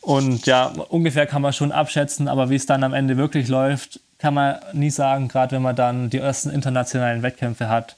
Und 0.01 0.45
ja, 0.45 0.67
ungefähr 0.67 1.25
kann 1.25 1.41
man 1.41 1.53
schon 1.53 1.71
abschätzen, 1.71 2.27
aber 2.27 2.49
wie 2.49 2.55
es 2.55 2.65
dann 2.65 2.83
am 2.83 2.93
Ende 2.93 3.17
wirklich 3.17 3.47
läuft, 3.47 4.01
kann 4.19 4.33
man 4.33 4.57
nie 4.73 4.89
sagen, 4.89 5.29
gerade 5.29 5.55
wenn 5.55 5.61
man 5.61 5.75
dann 5.75 6.09
die 6.09 6.17
ersten 6.17 6.49
internationalen 6.49 7.23
Wettkämpfe 7.23 7.69
hat 7.69 7.95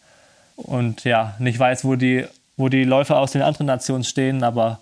und 0.56 1.04
ja, 1.04 1.36
nicht 1.40 1.60
weiß, 1.60 1.86
wo 1.86 1.96
die, 1.96 2.26
wo 2.58 2.70
die 2.70 2.84
Läufer 2.84 3.20
aus 3.20 3.32
den 3.32 3.42
anderen 3.42 3.68
Nationen 3.68 4.04
stehen. 4.04 4.44
Aber 4.44 4.80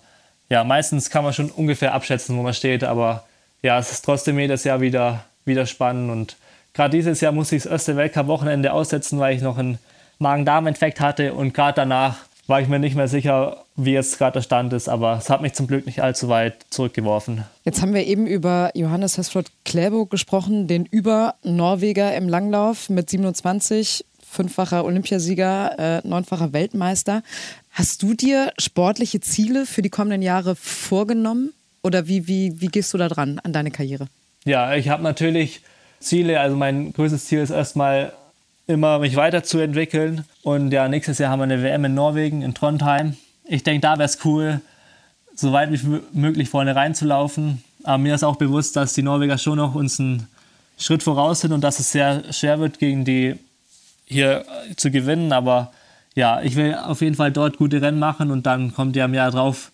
ja, 0.48 0.64
meistens 0.64 1.10
kann 1.10 1.24
man 1.24 1.32
schon 1.32 1.50
ungefähr 1.50 1.94
abschätzen, 1.94 2.36
wo 2.36 2.42
man 2.42 2.54
steht. 2.54 2.84
Aber 2.84 3.24
ja, 3.62 3.78
es 3.78 3.92
ist 3.92 4.04
trotzdem 4.04 4.38
jedes 4.38 4.64
Jahr 4.64 4.80
wieder, 4.80 5.24
wieder 5.44 5.66
spannend. 5.66 6.10
Und 6.10 6.36
gerade 6.74 6.96
dieses 6.96 7.20
Jahr 7.20 7.32
musste 7.32 7.56
ich 7.56 7.62
das 7.62 7.72
erste 7.72 7.96
Weltcup-Wochenende 7.96 8.72
aussetzen, 8.72 9.18
weil 9.18 9.36
ich 9.36 9.42
noch 9.42 9.58
einen 9.58 9.78
Magen-Darm-Infekt 10.18 11.00
hatte. 11.00 11.34
Und 11.34 11.54
gerade 11.54 11.76
danach 11.76 12.16
war 12.50 12.60
ich 12.60 12.68
mir 12.68 12.80
nicht 12.80 12.96
mehr 12.96 13.08
sicher, 13.08 13.64
wie 13.76 13.92
jetzt 13.92 14.18
gerade 14.18 14.34
der 14.34 14.42
Stand 14.42 14.72
ist, 14.72 14.88
aber 14.88 15.16
es 15.16 15.30
hat 15.30 15.40
mich 15.40 15.54
zum 15.54 15.66
Glück 15.66 15.86
nicht 15.86 16.02
allzu 16.02 16.28
weit 16.28 16.56
zurückgeworfen. 16.70 17.44
Jetzt 17.64 17.80
haben 17.80 17.94
wir 17.94 18.06
eben 18.06 18.26
über 18.26 18.72
Johannes 18.74 19.16
Hesflot 19.16 19.46
Kläbo 19.64 20.04
gesprochen, 20.04 20.66
den 20.66 20.84
Über-Norweger 20.84 22.14
im 22.16 22.28
Langlauf 22.28 22.90
mit 22.90 23.08
27, 23.08 24.04
fünffacher 24.30 24.84
Olympiasieger, 24.84 25.78
äh, 25.78 26.08
neunfacher 26.08 26.52
Weltmeister. 26.52 27.22
Hast 27.72 28.02
du 28.02 28.14
dir 28.14 28.52
sportliche 28.58 29.20
Ziele 29.20 29.66
für 29.66 29.82
die 29.82 29.90
kommenden 29.90 30.22
Jahre 30.22 30.54
vorgenommen? 30.54 31.52
Oder 31.82 32.06
wie, 32.06 32.28
wie, 32.28 32.60
wie 32.60 32.68
gehst 32.68 32.94
du 32.94 32.98
da 32.98 33.08
dran 33.08 33.40
an 33.40 33.52
deine 33.52 33.70
Karriere? 33.70 34.06
Ja, 34.44 34.74
ich 34.74 34.88
habe 34.88 35.02
natürlich 35.02 35.62
Ziele. 35.98 36.40
Also 36.40 36.56
mein 36.56 36.92
größtes 36.92 37.26
Ziel 37.26 37.40
ist 37.40 37.50
erstmal 37.50 38.12
immer 38.66 39.00
mich 39.00 39.16
weiterzuentwickeln. 39.16 40.24
Und 40.42 40.70
ja, 40.72 40.88
nächstes 40.88 41.18
Jahr 41.18 41.30
haben 41.30 41.40
wir 41.40 41.44
eine 41.44 41.62
WM 41.62 41.84
in 41.84 41.94
Norwegen, 41.94 42.42
in 42.42 42.54
Trondheim. 42.54 43.16
Ich 43.44 43.64
denke, 43.64 43.80
da 43.80 43.98
wäre 43.98 44.04
es 44.04 44.24
cool, 44.24 44.60
so 45.34 45.52
weit 45.52 45.72
wie 45.72 46.00
möglich 46.12 46.48
vorne 46.48 46.76
reinzulaufen. 46.76 47.64
Aber 47.82 47.98
mir 47.98 48.14
ist 48.14 48.22
auch 48.22 48.36
bewusst, 48.36 48.76
dass 48.76 48.92
die 48.92 49.02
Norweger 49.02 49.38
schon 49.38 49.56
noch 49.56 49.74
uns 49.74 49.98
einen 49.98 50.28
Schritt 50.78 51.02
voraus 51.02 51.40
sind 51.40 51.52
und 51.52 51.62
dass 51.62 51.80
es 51.80 51.90
sehr 51.90 52.32
schwer 52.32 52.60
wird, 52.60 52.78
gegen 52.78 53.04
die 53.04 53.36
hier 54.10 54.44
zu 54.76 54.90
gewinnen. 54.90 55.32
Aber 55.32 55.72
ja, 56.14 56.42
ich 56.42 56.56
will 56.56 56.74
auf 56.74 57.00
jeden 57.00 57.16
Fall 57.16 57.32
dort 57.32 57.56
gute 57.56 57.80
Rennen 57.80 57.98
machen 57.98 58.30
und 58.30 58.46
dann 58.46 58.74
kommt 58.74 58.96
ja 58.96 59.06
im 59.06 59.14
Jahr 59.14 59.30
drauf 59.30 59.70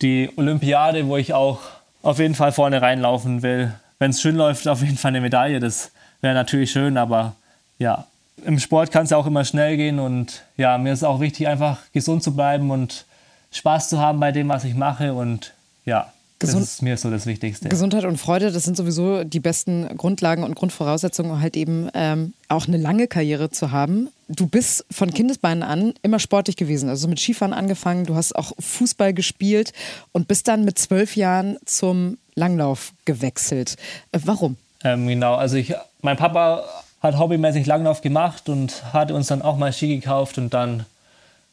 die 0.00 0.30
Olympiade, 0.36 1.06
wo 1.06 1.16
ich 1.16 1.34
auch 1.34 1.60
auf 2.02 2.18
jeden 2.18 2.34
Fall 2.34 2.52
vorne 2.52 2.82
reinlaufen 2.82 3.42
will. 3.42 3.72
Wenn 3.98 4.10
es 4.10 4.20
schön 4.20 4.36
läuft, 4.36 4.66
auf 4.68 4.82
jeden 4.82 4.96
Fall 4.96 5.10
eine 5.10 5.20
Medaille. 5.20 5.60
Das 5.60 5.92
wäre 6.20 6.34
natürlich 6.34 6.70
schön, 6.72 6.96
aber 6.96 7.34
ja, 7.78 8.06
im 8.44 8.58
Sport 8.58 8.90
kann 8.90 9.04
es 9.04 9.10
ja 9.10 9.16
auch 9.16 9.26
immer 9.26 9.44
schnell 9.44 9.76
gehen 9.76 9.98
und 9.98 10.42
ja, 10.56 10.78
mir 10.78 10.92
ist 10.92 11.04
auch 11.04 11.20
wichtig, 11.20 11.48
einfach 11.48 11.78
gesund 11.92 12.22
zu 12.22 12.34
bleiben 12.34 12.70
und 12.70 13.04
Spaß 13.52 13.88
zu 13.88 14.00
haben 14.00 14.18
bei 14.20 14.32
dem, 14.32 14.48
was 14.48 14.64
ich 14.64 14.74
mache 14.74 15.14
und 15.14 15.52
ja. 15.84 16.12
Gesund 16.42 16.62
das 16.62 16.74
ist 16.74 16.82
mir 16.82 16.96
so 16.96 17.10
das 17.10 17.26
Wichtigste. 17.26 17.68
Gesundheit 17.68 18.04
und 18.04 18.18
Freude, 18.18 18.52
das 18.52 18.64
sind 18.64 18.76
sowieso 18.76 19.24
die 19.24 19.40
besten 19.40 19.96
Grundlagen 19.96 20.44
und 20.44 20.54
Grundvoraussetzungen, 20.54 21.32
um 21.32 21.40
halt 21.40 21.56
eben 21.56 21.88
ähm, 21.94 22.34
auch 22.48 22.68
eine 22.68 22.76
lange 22.76 23.08
Karriere 23.08 23.50
zu 23.50 23.70
haben. 23.70 24.08
Du 24.28 24.46
bist 24.46 24.84
von 24.90 25.12
Kindesbeinen 25.12 25.62
an 25.62 25.94
immer 26.02 26.18
sportlich 26.18 26.56
gewesen, 26.56 26.88
also 26.88 27.08
mit 27.08 27.18
Skifahren 27.18 27.52
angefangen, 27.52 28.04
du 28.04 28.14
hast 28.14 28.36
auch 28.36 28.52
Fußball 28.58 29.14
gespielt 29.14 29.72
und 30.12 30.28
bist 30.28 30.48
dann 30.48 30.64
mit 30.64 30.78
zwölf 30.78 31.16
Jahren 31.16 31.56
zum 31.64 32.18
Langlauf 32.34 32.92
gewechselt. 33.04 33.76
Äh, 34.12 34.20
warum? 34.24 34.56
Ähm, 34.84 35.06
genau, 35.06 35.34
also 35.34 35.56
ich, 35.56 35.74
mein 36.00 36.16
Papa 36.16 36.64
hat 37.00 37.18
hobbymäßig 37.18 37.66
Langlauf 37.66 38.00
gemacht 38.00 38.48
und 38.48 38.92
hatte 38.92 39.14
uns 39.14 39.26
dann 39.26 39.42
auch 39.42 39.56
mal 39.56 39.72
Ski 39.72 39.88
gekauft 39.88 40.38
und 40.38 40.54
dann 40.54 40.86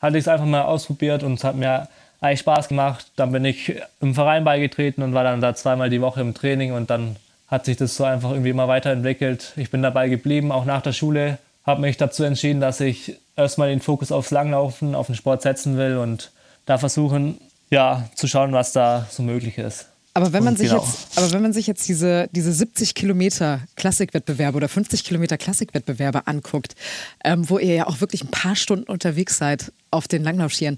hatte 0.02 0.18
ich 0.18 0.24
es 0.24 0.28
einfach 0.28 0.46
mal 0.46 0.62
ausprobiert 0.62 1.24
und 1.24 1.34
es 1.34 1.44
hat 1.44 1.56
mir 1.56 1.88
eigentlich 2.22 2.40
Spaß 2.40 2.68
gemacht. 2.68 3.12
Dann 3.16 3.32
bin 3.32 3.46
ich 3.46 3.76
im 4.02 4.16
Verein 4.16 4.44
beigetreten 4.44 5.04
und 5.04 5.14
war 5.14 5.24
dann 5.24 5.42
da 5.42 5.56
zweimal 5.56 5.90
die 5.90 6.02
Woche 6.02 6.22
im 6.22 6.34
Training 6.34 6.74
und 6.74 6.90
dann 6.90 7.16
hat 7.48 7.66
sich 7.66 7.78
das 7.78 7.96
so 7.96 8.04
einfach 8.04 8.32
irgendwie 8.32 8.52
immer 8.52 8.68
weiterentwickelt. 8.68 9.54
Ich 9.56 9.72
bin 9.72 9.82
dabei 9.82 10.10
geblieben, 10.10 10.52
auch 10.52 10.66
nach 10.66 10.82
der 10.82 10.94
Schule, 10.94 11.40
habe 11.66 11.82
mich 11.82 11.98
dazu 11.98 12.24
entschieden, 12.24 12.62
dass 12.62 12.80
ich 12.80 13.16
erstmal 13.36 13.70
den 13.70 13.82
Fokus 13.82 14.12
aufs 14.12 14.32
Langlaufen, 14.32 14.96
auf 14.96 15.08
den 15.08 15.16
Sport 15.16 15.42
setzen 15.42 15.78
will 15.78 15.98
und 15.98 16.32
da 16.66 16.78
versuchen, 16.78 17.40
ja, 17.72 18.10
zu 18.16 18.28
schauen, 18.28 18.54
was 18.54 18.72
da 18.72 19.08
so 19.10 19.24
möglich 19.24 19.58
ist. 19.58 19.88
Aber 20.14 20.34
wenn 20.34 20.44
man 20.44 20.58
sich 20.58 20.70
genau. 20.70 20.82
jetzt, 20.82 21.18
aber 21.18 21.32
wenn 21.32 21.42
man 21.42 21.54
sich 21.54 21.68
jetzt 21.68 21.88
diese, 21.88 22.28
diese 22.32 22.52
70 22.52 22.96
Kilometer 22.96 23.62
Klassikwettbewerbe 23.76 24.58
oder 24.58 24.68
50 24.68 25.04
Kilometer 25.04 25.38
Klassikwettbewerbe 25.38 26.28
anguckt, 26.28 26.76
ähm, 27.24 27.50
wo 27.50 27.60
ihr 27.60 27.76
ja 27.76 27.88
auch 27.88 28.02
wirklich 28.02 28.24
ein 28.24 28.32
paar 28.32 28.56
Stunden 28.56 28.90
unterwegs 28.90 29.38
seid 29.38 29.72
auf 29.92 30.08
den 30.08 30.24
Langlaufschieren, 30.24 30.78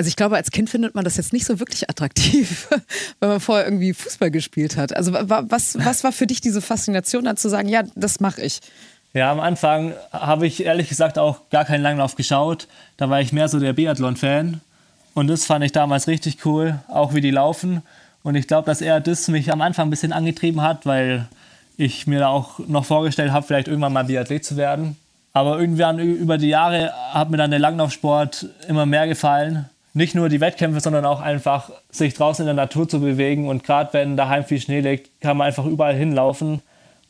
Also 0.00 0.08
ich 0.08 0.16
glaube, 0.16 0.36
als 0.36 0.50
Kind 0.50 0.70
findet 0.70 0.94
man 0.94 1.04
das 1.04 1.18
jetzt 1.18 1.34
nicht 1.34 1.44
so 1.44 1.60
wirklich 1.60 1.90
attraktiv, 1.90 2.68
wenn 3.20 3.28
man 3.28 3.38
vorher 3.38 3.66
irgendwie 3.66 3.92
Fußball 3.92 4.30
gespielt 4.30 4.78
hat. 4.78 4.96
Also 4.96 5.12
was, 5.12 5.76
was 5.78 6.04
war 6.04 6.10
für 6.10 6.26
dich 6.26 6.40
diese 6.40 6.62
Faszination, 6.62 7.24
dann 7.24 7.36
zu 7.36 7.50
sagen, 7.50 7.68
ja, 7.68 7.82
das 7.96 8.18
mache 8.18 8.40
ich? 8.40 8.60
Ja, 9.12 9.30
am 9.30 9.40
Anfang 9.40 9.92
habe 10.10 10.46
ich 10.46 10.64
ehrlich 10.64 10.88
gesagt 10.88 11.18
auch 11.18 11.50
gar 11.50 11.66
keinen 11.66 11.82
Langlauf 11.82 12.14
geschaut. 12.14 12.66
Da 12.96 13.10
war 13.10 13.20
ich 13.20 13.34
mehr 13.34 13.48
so 13.48 13.60
der 13.60 13.74
Biathlon-Fan. 13.74 14.62
Und 15.12 15.26
das 15.26 15.44
fand 15.44 15.66
ich 15.66 15.72
damals 15.72 16.08
richtig 16.08 16.46
cool, 16.46 16.78
auch 16.88 17.12
wie 17.12 17.20
die 17.20 17.30
laufen. 17.30 17.82
Und 18.22 18.36
ich 18.36 18.46
glaube, 18.46 18.64
dass 18.64 18.80
er 18.80 19.02
das 19.02 19.28
mich 19.28 19.52
am 19.52 19.60
Anfang 19.60 19.88
ein 19.88 19.90
bisschen 19.90 20.14
angetrieben 20.14 20.62
hat, 20.62 20.86
weil 20.86 21.28
ich 21.76 22.06
mir 22.06 22.20
da 22.20 22.28
auch 22.28 22.58
noch 22.60 22.86
vorgestellt 22.86 23.32
habe, 23.32 23.46
vielleicht 23.46 23.68
irgendwann 23.68 23.92
mal 23.92 24.04
Biathlet 24.04 24.46
zu 24.46 24.56
werden. 24.56 24.96
Aber 25.34 25.60
irgendwann 25.60 25.98
über 25.98 26.38
die 26.38 26.48
Jahre 26.48 26.90
hat 27.12 27.28
mir 27.28 27.36
dann 27.36 27.50
der 27.50 27.60
Langlaufsport 27.60 28.46
immer 28.66 28.86
mehr 28.86 29.06
gefallen. 29.06 29.68
Nicht 29.92 30.14
nur 30.14 30.28
die 30.28 30.40
Wettkämpfe, 30.40 30.80
sondern 30.80 31.04
auch 31.04 31.20
einfach 31.20 31.70
sich 31.90 32.14
draußen 32.14 32.42
in 32.44 32.46
der 32.46 32.64
Natur 32.64 32.88
zu 32.88 33.00
bewegen. 33.00 33.48
Und 33.48 33.64
gerade 33.64 33.92
wenn 33.92 34.16
daheim 34.16 34.44
viel 34.44 34.60
Schnee 34.60 34.80
liegt, 34.80 35.20
kann 35.20 35.36
man 35.36 35.48
einfach 35.48 35.66
überall 35.66 35.96
hinlaufen. 35.96 36.62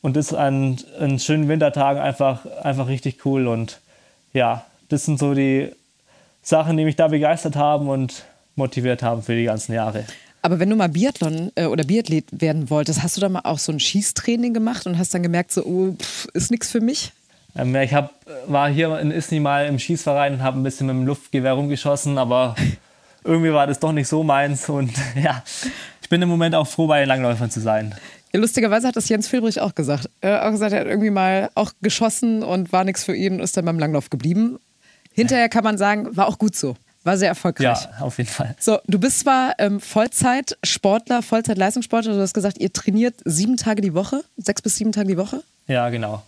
Und 0.03 0.17
das 0.17 0.33
an, 0.33 0.79
an 0.99 1.19
schönen 1.19 1.49
Wintertagen 1.49 2.01
einfach, 2.01 2.47
einfach 2.63 2.89
richtig 2.89 3.27
cool. 3.27 3.49
Und 3.49 3.81
ja, 4.33 4.65
das 4.89 5.05
sind 5.05 5.19
so 5.19 5.35
die 5.35 5.71
Sachen, 6.43 6.77
die 6.79 6.85
mich 6.85 6.97
da 6.97 7.09
begeistert 7.09 7.57
haben 7.57 7.89
und 7.89 8.25
motiviert 8.57 9.03
haben 9.03 9.23
für 9.23 9.35
die 9.35 9.45
ganzen 9.45 9.75
Jahre. 9.75 10.05
Aber 10.43 10.59
wenn 10.59 10.71
du 10.71 10.77
mal 10.77 10.89
Biathlon 10.89 11.53
äh, 11.55 11.67
oder 11.67 11.85
Biathlet 11.85 12.25
werden 12.33 12.71
wolltest, 12.71 13.03
hast 13.03 13.17
du 13.17 13.21
da 13.21 13.29
mal 13.29 13.43
auch 13.45 13.59
so 13.59 13.73
ein 13.73 13.81
Schießtraining 13.81 14.55
gemacht 14.55 14.87
und 14.87 14.97
hast 14.97 15.13
dann 15.13 15.23
gemerkt, 15.23 15.53
so, 15.53 15.65
oh, 15.65 15.93
pff, 16.01 16.29
ist 16.33 16.51
nichts 16.51 16.71
für 16.71 16.81
mich? 16.81 17.13
Ähm, 17.57 17.75
ja, 17.75 17.83
ich 17.83 17.95
hab, 17.95 18.15
war 18.47 18.69
hier 18.69 18.99
in 18.99 19.11
Isny 19.11 19.41
mal 19.41 19.67
im 19.67 19.79
Schießverein 19.79 20.35
und 20.35 20.43
habe 20.43 20.59
ein 20.59 20.63
bisschen 20.63 20.87
mit 20.87 20.97
dem 20.97 21.07
Luftgewehr 21.07 21.53
rumgeschossen, 21.53 22.19
aber 22.19 22.55
irgendwie 23.25 23.53
war 23.53 23.67
das 23.67 23.81
doch 23.81 23.93
nicht 23.93 24.09
so 24.09 24.23
meins. 24.23 24.69
Und 24.69 24.93
ja, 25.23 25.43
ich 26.03 26.09
bin 26.09 26.23
im 26.23 26.29
Moment 26.29 26.55
auch 26.55 26.67
froh, 26.67 26.87
bei 26.87 27.01
den 27.01 27.09
Langläufern 27.09 27.51
zu 27.51 27.61
sein. 27.61 27.95
Lustigerweise 28.33 28.87
hat 28.87 28.97
das 28.97 29.09
Jens 29.09 29.27
Filbrich 29.27 29.61
auch 29.61 29.75
gesagt. 29.75 30.09
Er 30.21 30.35
hat 30.35 30.43
auch 30.45 30.51
gesagt, 30.53 30.73
er 30.73 30.81
hat 30.81 30.87
irgendwie 30.87 31.11
mal 31.11 31.51
auch 31.55 31.73
geschossen 31.83 32.45
und 32.45 32.73
war 32.73 32.85
nichts 32.85 33.05
für 33.05 33.15
ihn 33.15 33.35
und 33.35 33.41
ist 33.41 33.57
dann 33.57 33.65
beim 33.65 33.79
Langlauf 33.79 34.09
geblieben. 34.09 34.59
Hinterher 35.13 35.49
kann 35.49 35.65
man 35.65 35.79
sagen, 35.79 36.17
war 36.17 36.29
auch 36.29 36.39
gut 36.39 36.55
so. 36.55 36.77
War 37.03 37.17
sehr 37.17 37.29
erfolgreich. 37.29 37.65
Ja, 37.65 38.05
auf 38.05 38.19
jeden 38.19 38.29
Fall. 38.29 38.55
So, 38.61 38.79
du 38.87 38.99
bist 38.99 39.21
zwar 39.21 39.55
ähm, 39.59 39.81
Vollzeit-Sportler, 39.81 41.23
Vollzeit-Leistungssportler. 41.23 42.15
Du 42.15 42.21
hast 42.21 42.35
gesagt, 42.35 42.59
ihr 42.59 42.73
trainiert 42.73 43.15
sieben 43.25 43.57
Tage 43.57 43.81
die 43.81 43.95
Woche, 43.95 44.23
sechs 44.37 44.61
bis 44.61 44.77
sieben 44.77 44.93
Tage 44.93 45.09
die 45.09 45.17
Woche? 45.17 45.43
Ja, 45.67 45.89
genau. 45.89 46.23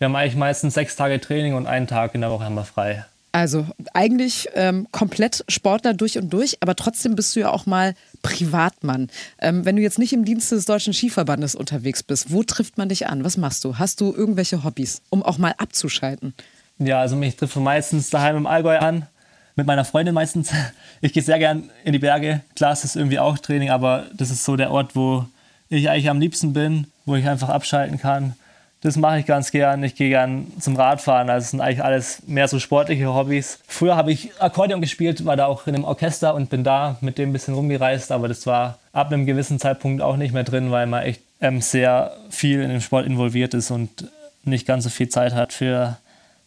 Wir 0.00 0.06
haben 0.06 0.16
eigentlich 0.16 0.34
meistens 0.34 0.72
sechs 0.72 0.96
Tage 0.96 1.20
Training 1.20 1.52
und 1.52 1.66
einen 1.66 1.86
Tag 1.86 2.14
in 2.14 2.22
der 2.22 2.30
Woche 2.30 2.44
haben 2.44 2.54
wir 2.54 2.64
frei. 2.64 3.04
Also 3.32 3.66
eigentlich 3.92 4.48
ähm, 4.54 4.88
komplett 4.92 5.44
Sportler 5.46 5.92
durch 5.92 6.16
und 6.16 6.32
durch, 6.32 6.56
aber 6.62 6.74
trotzdem 6.74 7.16
bist 7.16 7.36
du 7.36 7.40
ja 7.40 7.50
auch 7.50 7.66
mal 7.66 7.94
Privatmann. 8.22 9.10
Ähm, 9.40 9.66
wenn 9.66 9.76
du 9.76 9.82
jetzt 9.82 9.98
nicht 9.98 10.14
im 10.14 10.24
Dienste 10.24 10.54
des 10.54 10.64
Deutschen 10.64 10.94
Skiverbandes 10.94 11.54
unterwegs 11.54 12.02
bist, 12.02 12.32
wo 12.32 12.42
trifft 12.42 12.78
man 12.78 12.88
dich 12.88 13.08
an? 13.08 13.24
Was 13.24 13.36
machst 13.36 13.62
du? 13.62 13.76
Hast 13.76 14.00
du 14.00 14.14
irgendwelche 14.14 14.64
Hobbys, 14.64 15.02
um 15.10 15.22
auch 15.22 15.36
mal 15.36 15.54
abzuschalten? 15.58 16.32
Ja, 16.78 16.98
also 16.98 17.14
mich 17.14 17.36
trifft 17.36 17.56
meistens 17.56 18.08
daheim 18.08 18.38
im 18.38 18.46
Allgäu 18.46 18.78
an 18.78 19.06
mit 19.54 19.66
meiner 19.66 19.84
Freundin 19.84 20.14
meistens. 20.14 20.50
Ich 21.02 21.14
gehe 21.14 21.22
sehr 21.22 21.38
gern 21.38 21.70
in 21.84 21.92
die 21.92 21.98
Berge. 21.98 22.40
Klar, 22.56 22.72
es 22.72 22.84
ist 22.84 22.94
irgendwie 22.94 23.18
auch 23.18 23.38
Training, 23.38 23.70
aber 23.70 24.06
das 24.14 24.30
ist 24.30 24.44
so 24.44 24.56
der 24.56 24.70
Ort, 24.70 24.96
wo 24.96 25.26
ich 25.70 25.88
eigentlich 25.88 26.10
am 26.10 26.20
liebsten 26.20 26.52
bin, 26.52 26.86
wo 27.06 27.16
ich 27.16 27.26
einfach 27.26 27.48
abschalten 27.48 27.98
kann. 27.98 28.34
Das 28.82 28.96
mache 28.96 29.18
ich 29.18 29.26
ganz 29.26 29.50
gern. 29.50 29.82
Ich 29.84 29.94
gehe 29.94 30.08
gern 30.08 30.46
zum 30.58 30.74
Radfahren. 30.74 31.28
Also 31.28 31.44
es 31.44 31.50
sind 31.50 31.60
eigentlich 31.60 31.84
alles 31.84 32.22
mehr 32.26 32.48
so 32.48 32.58
sportliche 32.58 33.12
Hobbys. 33.12 33.58
Früher 33.66 33.94
habe 33.94 34.10
ich 34.10 34.40
Akkordeon 34.40 34.80
gespielt, 34.80 35.24
war 35.26 35.36
da 35.36 35.46
auch 35.46 35.66
in 35.66 35.74
einem 35.74 35.84
Orchester 35.84 36.34
und 36.34 36.48
bin 36.48 36.64
da 36.64 36.96
mit 37.02 37.18
dem 37.18 37.30
ein 37.30 37.32
bisschen 37.32 37.54
rumgereist. 37.54 38.10
Aber 38.10 38.26
das 38.26 38.46
war 38.46 38.78
ab 38.92 39.08
einem 39.12 39.26
gewissen 39.26 39.58
Zeitpunkt 39.58 40.00
auch 40.00 40.16
nicht 40.16 40.32
mehr 40.32 40.44
drin, 40.44 40.70
weil 40.70 40.86
man 40.86 41.02
echt 41.02 41.20
ähm, 41.42 41.60
sehr 41.60 42.16
viel 42.30 42.62
in 42.62 42.70
den 42.70 42.80
Sport 42.80 43.06
involviert 43.06 43.52
ist 43.52 43.70
und 43.70 44.08
nicht 44.44 44.66
ganz 44.66 44.84
so 44.84 44.90
viel 44.90 45.10
Zeit 45.10 45.34
hat 45.34 45.52
für, 45.52 45.98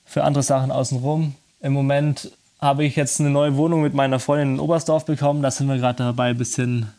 für 0.06 0.24
andere 0.24 0.44
Sachen 0.44 0.72
außenrum. 0.72 1.36
Im 1.62 1.74
Moment 1.74 2.32
habe 2.60 2.84
ich 2.84 2.96
jetzt 2.96 3.20
eine 3.20 3.30
neue 3.30 3.58
Wohnung 3.58 3.84
mit 3.84 3.94
meiner 3.94 4.20
Freundin 4.20 4.56
in 4.56 4.60
Oberstdorf 4.60 5.06
bekommen. 5.06 5.44
Da 5.44 5.52
sind 5.52 5.68
wir 5.68 5.78
gerade 5.78 6.04
dabei, 6.04 6.30
ein 6.30 6.38
bisschen 6.38 6.90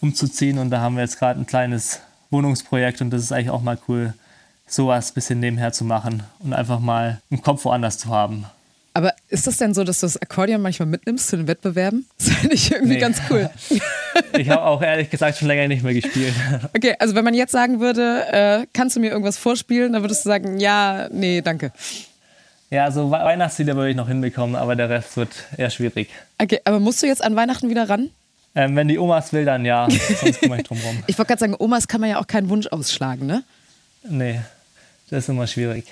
umzuziehen 0.00 0.58
und 0.58 0.70
da 0.70 0.80
haben 0.80 0.94
wir 0.94 1.02
jetzt 1.02 1.18
gerade 1.18 1.40
ein 1.40 1.46
kleines 1.46 2.00
Wohnungsprojekt 2.30 3.00
und 3.00 3.10
das 3.10 3.22
ist 3.22 3.32
eigentlich 3.32 3.50
auch 3.50 3.62
mal 3.62 3.78
cool, 3.88 4.14
sowas 4.66 5.10
ein 5.10 5.14
bisschen 5.14 5.40
nebenher 5.40 5.72
zu 5.72 5.84
machen 5.84 6.22
und 6.40 6.52
einfach 6.52 6.80
mal 6.80 7.20
einen 7.30 7.42
Kopf 7.42 7.64
woanders 7.64 7.98
zu 7.98 8.08
haben. 8.08 8.46
Aber 8.96 9.12
ist 9.28 9.46
das 9.46 9.58
denn 9.58 9.74
so, 9.74 9.84
dass 9.84 10.00
du 10.00 10.06
das 10.06 10.16
Akkordeon 10.20 10.62
manchmal 10.62 10.88
mitnimmst 10.88 11.28
zu 11.28 11.36
den 11.36 11.46
Wettbewerben? 11.46 12.06
Das 12.18 12.30
finde 12.30 12.54
ich 12.54 12.72
irgendwie 12.72 12.94
nee. 12.94 13.00
ganz 13.00 13.20
cool. 13.28 13.50
ich 14.38 14.48
habe 14.48 14.62
auch 14.62 14.80
ehrlich 14.80 15.10
gesagt 15.10 15.36
schon 15.36 15.48
länger 15.48 15.68
nicht 15.68 15.82
mehr 15.82 15.92
gespielt. 15.92 16.32
Okay, 16.74 16.94
also 16.98 17.14
wenn 17.14 17.24
man 17.24 17.34
jetzt 17.34 17.52
sagen 17.52 17.80
würde, 17.80 18.24
äh, 18.32 18.66
kannst 18.72 18.96
du 18.96 19.00
mir 19.00 19.10
irgendwas 19.10 19.36
vorspielen, 19.36 19.92
dann 19.92 20.02
würdest 20.02 20.24
du 20.24 20.30
sagen, 20.30 20.58
ja, 20.58 21.08
nee, 21.12 21.42
danke. 21.42 21.72
Ja, 22.70 22.90
so 22.90 23.10
Weihnachtslieder 23.10 23.76
würde 23.76 23.90
ich 23.90 23.96
noch 23.96 24.08
hinbekommen, 24.08 24.56
aber 24.56 24.74
der 24.74 24.88
Rest 24.88 25.18
wird 25.18 25.28
eher 25.56 25.68
schwierig. 25.68 26.08
Okay, 26.38 26.60
aber 26.64 26.80
musst 26.80 27.02
du 27.02 27.06
jetzt 27.06 27.22
an 27.22 27.36
Weihnachten 27.36 27.68
wieder 27.68 27.88
ran? 27.88 28.08
Ähm, 28.54 28.74
wenn 28.76 28.88
die 28.88 28.98
Omas 28.98 29.30
will, 29.34 29.44
dann 29.44 29.66
ja. 29.66 29.88
Sonst 29.90 30.40
komme 30.40 30.56
ich 30.56 30.62
drum 30.62 30.78
rum. 30.78 31.02
ich 31.06 31.18
wollte 31.18 31.28
gerade 31.28 31.40
sagen, 31.40 31.54
Omas 31.58 31.86
kann 31.86 32.00
man 32.00 32.08
ja 32.08 32.18
auch 32.18 32.26
keinen 32.26 32.48
Wunsch 32.48 32.66
ausschlagen, 32.68 33.26
ne? 33.26 33.44
Nee, 34.08 34.40
das 35.10 35.24
ist 35.24 35.28
immer 35.28 35.46
schwierig. 35.46 35.86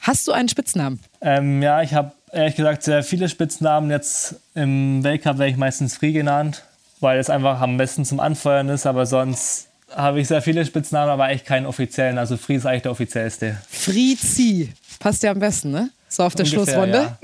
Hast 0.00 0.26
du 0.26 0.32
einen 0.32 0.48
Spitznamen? 0.48 1.00
Ähm, 1.20 1.62
ja, 1.62 1.82
ich 1.82 1.94
habe 1.94 2.12
ehrlich 2.32 2.56
gesagt 2.56 2.82
sehr 2.82 3.02
viele 3.02 3.28
Spitznamen. 3.28 3.90
Jetzt 3.90 4.36
im 4.54 5.04
Weltcup 5.04 5.38
werde 5.38 5.50
ich 5.50 5.56
meistens 5.56 5.96
Free 5.96 6.12
genannt, 6.12 6.64
weil 7.00 7.18
es 7.18 7.28
einfach 7.30 7.60
am 7.60 7.76
besten 7.76 8.04
zum 8.04 8.20
Anfeuern 8.20 8.68
ist, 8.68 8.86
aber 8.86 9.06
sonst 9.06 9.68
habe 9.94 10.20
ich 10.20 10.28
sehr 10.28 10.40
viele 10.40 10.64
Spitznamen, 10.64 11.10
aber 11.10 11.24
eigentlich 11.24 11.44
keinen 11.44 11.66
offiziellen. 11.66 12.18
Also 12.18 12.36
Free 12.36 12.56
ist 12.56 12.66
eigentlich 12.66 12.82
der 12.82 12.92
offiziellste. 12.92 13.58
Frizi. 13.68 14.72
Passt 14.98 15.22
ja 15.22 15.32
am 15.32 15.40
besten, 15.40 15.70
ne? 15.70 15.90
So 16.08 16.22
auf 16.22 16.34
der 16.34 16.44
Ungefähr, 16.44 16.64
Schlussrunde. 16.64 17.16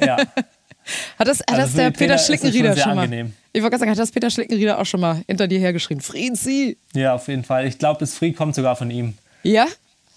Ja. 0.00 0.06
ja. 0.06 0.16
Hat 1.18 1.28
das, 1.28 1.38
hat 1.38 1.50
also 1.50 1.62
das 1.62 1.72
der 1.72 1.90
Peter 1.92 2.18
Schlickenrieder 2.18 2.74
schon, 2.74 2.82
schon 2.82 2.94
mal? 2.96 3.04
Angenehm. 3.04 3.32
Ich 3.54 3.62
wollte 3.62 3.70
gerade 3.70 3.80
sagen, 3.80 3.90
hat 3.92 3.98
das 3.98 4.10
Peter 4.10 4.28
Schlickenrieder 4.28 4.78
auch 4.78 4.84
schon 4.84 5.00
mal 5.00 5.22
hinter 5.26 5.48
dir 5.48 5.58
hergeschrieben? 5.58 6.02
Frizi! 6.02 6.76
Ja, 6.92 7.14
auf 7.14 7.28
jeden 7.28 7.42
Fall. 7.42 7.66
Ich 7.66 7.78
glaube, 7.78 8.00
das 8.00 8.14
Fried 8.14 8.36
kommt 8.36 8.54
sogar 8.54 8.76
von 8.76 8.90
ihm. 8.90 9.14
Ja? 9.44 9.66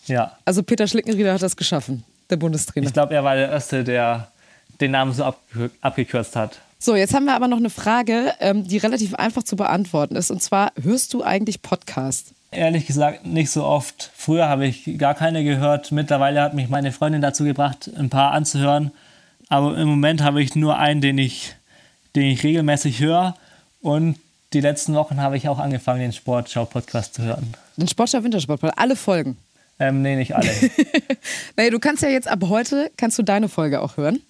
Ja. 0.08 0.38
Also 0.46 0.64
Peter 0.64 0.88
Schlickenrieder 0.88 1.34
hat 1.34 1.42
das 1.42 1.56
geschaffen, 1.56 2.04
der 2.30 2.38
Bundestrainer. 2.38 2.88
Ich 2.88 2.94
glaube, 2.94 3.14
er 3.14 3.24
war 3.24 3.36
der 3.36 3.50
Erste, 3.50 3.84
der 3.84 4.32
den 4.80 4.92
Namen 4.92 5.14
so 5.14 5.34
abgekürzt 5.82 6.36
hat. 6.36 6.60
So, 6.80 6.96
jetzt 6.96 7.14
haben 7.14 7.26
wir 7.26 7.34
aber 7.34 7.48
noch 7.48 7.58
eine 7.58 7.72
Frage, 7.72 8.34
ähm, 8.40 8.68
die 8.68 8.78
relativ 8.78 9.16
einfach 9.16 9.44
zu 9.44 9.56
beantworten 9.56 10.16
ist. 10.16 10.30
Und 10.30 10.44
zwar, 10.44 10.72
hörst 10.82 11.14
du 11.14 11.24
eigentlich 11.24 11.62
Podcast? 11.62 12.34
Ehrlich 12.52 12.86
gesagt 12.86 13.26
nicht 13.26 13.50
so 13.50 13.64
oft. 13.64 14.12
Früher 14.16 14.48
habe 14.48 14.68
ich 14.68 14.98
gar 14.98 15.16
keine 15.16 15.44
gehört. 15.44 15.92
Mittlerweile 15.92 16.42
hat 16.42 16.54
mich 16.54 16.70
meine 16.70 16.92
Freundin 16.92 17.22
dazu 17.22 17.44
gebracht, 17.44 17.90
ein 17.98 18.10
paar 18.10 18.32
anzuhören. 18.32 18.92
Aber 19.50 19.78
im 19.78 19.88
Moment 19.88 20.22
habe 20.22 20.42
ich 20.42 20.56
nur 20.56 20.78
einen, 20.78 21.02
den 21.02 21.18
ich, 21.18 21.56
den 22.16 22.26
ich 22.26 22.44
regelmäßig 22.44 23.00
höre. 23.00 23.36
Und 23.82 24.20
die 24.54 24.62
letzten 24.62 24.94
Wochen 24.94 25.20
habe 25.20 25.36
ich 25.36 25.50
auch 25.50 25.60
angefangen, 25.60 26.00
den 26.00 26.14
Sportschau-Podcast 26.14 27.16
zu 27.16 27.24
hören. 27.24 27.54
Den 27.76 27.88
Sportschau-Wintersport, 27.88 28.62
alle 28.78 28.96
Folgen? 28.96 29.38
Ähm, 29.80 30.02
nee, 30.02 30.16
nicht 30.16 30.36
alle. 30.36 30.50
naja, 31.56 31.70
du 31.70 31.80
kannst 31.80 32.04
ja 32.04 32.10
jetzt 32.10 32.28
ab 32.28 32.44
heute, 32.48 32.92
kannst 32.98 33.18
du 33.20 33.24
deine 33.24 33.48
Folge 33.50 33.82
auch 33.82 33.98
hören. 33.98 34.22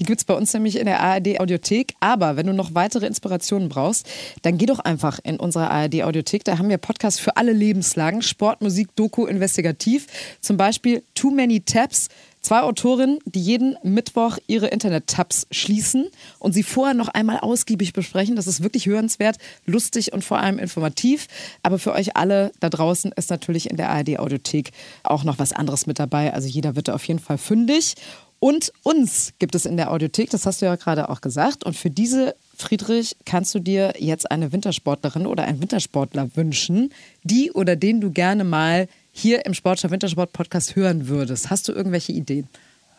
Die 0.00 0.04
gibt 0.04 0.20
es 0.20 0.24
bei 0.24 0.34
uns 0.34 0.52
nämlich 0.52 0.78
in 0.78 0.86
der 0.86 1.00
ARD 1.00 1.40
Audiothek. 1.40 1.94
Aber 2.00 2.36
wenn 2.36 2.46
du 2.46 2.52
noch 2.52 2.74
weitere 2.74 3.06
Inspirationen 3.06 3.68
brauchst, 3.68 4.08
dann 4.42 4.58
geh 4.58 4.66
doch 4.66 4.80
einfach 4.80 5.20
in 5.22 5.36
unsere 5.38 5.70
ARD 5.70 6.02
Audiothek. 6.02 6.44
Da 6.44 6.58
haben 6.58 6.68
wir 6.68 6.78
Podcasts 6.78 7.20
für 7.20 7.36
alle 7.36 7.52
Lebenslagen. 7.52 8.22
Sport, 8.22 8.60
Musik, 8.60 8.88
Doku, 8.96 9.26
Investigativ. 9.26 10.06
Zum 10.40 10.56
Beispiel 10.56 11.02
Too 11.14 11.30
Many 11.30 11.60
Tabs. 11.60 12.08
Zwei 12.44 12.60
Autorinnen, 12.60 13.20
die 13.24 13.40
jeden 13.40 13.78
Mittwoch 13.82 14.36
ihre 14.46 14.66
Internet-Tabs 14.66 15.46
schließen 15.50 16.10
und 16.38 16.52
sie 16.52 16.62
vorher 16.62 16.92
noch 16.92 17.08
einmal 17.08 17.38
ausgiebig 17.38 17.94
besprechen. 17.94 18.36
Das 18.36 18.46
ist 18.46 18.62
wirklich 18.62 18.84
hörenswert, 18.84 19.38
lustig 19.64 20.12
und 20.12 20.22
vor 20.22 20.38
allem 20.40 20.58
informativ. 20.58 21.26
Aber 21.62 21.78
für 21.78 21.92
euch 21.92 22.18
alle 22.18 22.52
da 22.60 22.68
draußen 22.68 23.12
ist 23.12 23.30
natürlich 23.30 23.70
in 23.70 23.78
der 23.78 23.88
ARD-Audiothek 23.88 24.72
auch 25.04 25.24
noch 25.24 25.38
was 25.38 25.54
anderes 25.54 25.86
mit 25.86 25.98
dabei. 25.98 26.34
Also 26.34 26.46
jeder 26.46 26.76
wird 26.76 26.88
da 26.88 26.94
auf 26.94 27.08
jeden 27.08 27.18
Fall 27.18 27.38
fündig. 27.38 27.94
Und 28.40 28.74
uns 28.82 29.32
gibt 29.38 29.54
es 29.54 29.64
in 29.64 29.78
der 29.78 29.90
Audiothek, 29.90 30.28
das 30.28 30.44
hast 30.44 30.60
du 30.60 30.66
ja 30.66 30.76
gerade 30.76 31.08
auch 31.08 31.22
gesagt. 31.22 31.64
Und 31.64 31.78
für 31.78 31.88
diese, 31.88 32.36
Friedrich, 32.58 33.16
kannst 33.24 33.54
du 33.54 33.58
dir 33.58 33.94
jetzt 33.98 34.30
eine 34.30 34.52
Wintersportlerin 34.52 35.26
oder 35.26 35.44
einen 35.44 35.62
Wintersportler 35.62 36.28
wünschen, 36.34 36.92
die 37.22 37.52
oder 37.52 37.74
den 37.74 38.02
du 38.02 38.10
gerne 38.10 38.44
mal 38.44 38.86
hier 39.16 39.46
im 39.46 39.54
Sportschau 39.54 39.90
Wintersport 39.90 40.32
Podcast 40.32 40.74
hören 40.74 41.06
würdest. 41.06 41.48
Hast 41.48 41.68
du 41.68 41.72
irgendwelche 41.72 42.10
Ideen? 42.10 42.48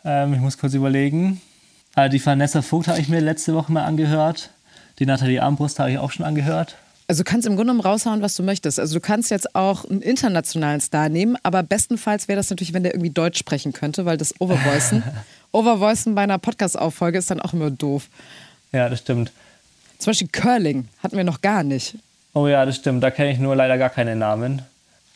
Ähm, 0.02 0.32
ich 0.32 0.40
muss 0.40 0.56
kurz 0.56 0.72
überlegen. 0.72 1.42
Also 1.94 2.10
die 2.10 2.24
Vanessa 2.24 2.62
Vogt 2.62 2.88
habe 2.88 2.98
ich 2.98 3.08
mir 3.08 3.20
letzte 3.20 3.54
Woche 3.54 3.70
mal 3.70 3.84
angehört. 3.84 4.50
Die 4.98 5.04
Nathalie 5.04 5.42
Armbrust 5.42 5.78
habe 5.78 5.92
ich 5.92 5.98
auch 5.98 6.10
schon 6.10 6.24
angehört. 6.24 6.76
Also 7.06 7.22
du 7.22 7.30
kannst 7.30 7.46
im 7.46 7.54
Grunde 7.54 7.72
genommen 7.72 7.86
raushauen, 7.86 8.22
was 8.22 8.34
du 8.34 8.42
möchtest. 8.42 8.80
Also 8.80 8.94
du 8.94 9.00
kannst 9.00 9.30
jetzt 9.30 9.54
auch 9.54 9.84
einen 9.84 10.00
internationalen 10.00 10.80
Star 10.80 11.10
nehmen, 11.10 11.36
aber 11.42 11.62
bestenfalls 11.62 12.28
wäre 12.28 12.36
das 12.36 12.48
natürlich, 12.48 12.72
wenn 12.72 12.82
der 12.82 12.94
irgendwie 12.94 13.10
Deutsch 13.10 13.38
sprechen 13.38 13.74
könnte, 13.74 14.06
weil 14.06 14.16
das 14.16 14.40
Overvoicen, 14.40 15.02
Overvoicen 15.52 16.14
bei 16.14 16.22
einer 16.22 16.38
Podcast-Auffolge 16.38 17.18
ist 17.18 17.30
dann 17.30 17.40
auch 17.40 17.52
immer 17.52 17.70
doof. 17.70 18.08
Ja, 18.72 18.88
das 18.88 19.00
stimmt. 19.00 19.32
Zum 19.98 20.10
Beispiel 20.10 20.28
Curling 20.32 20.88
hatten 21.02 21.16
wir 21.16 21.24
noch 21.24 21.42
gar 21.42 21.62
nicht. 21.62 21.96
Oh 22.32 22.48
ja, 22.48 22.64
das 22.64 22.76
stimmt. 22.76 23.02
Da 23.02 23.10
kenne 23.10 23.30
ich 23.32 23.38
nur 23.38 23.54
leider 23.54 23.76
gar 23.76 23.90
keine 23.90 24.16
Namen. 24.16 24.62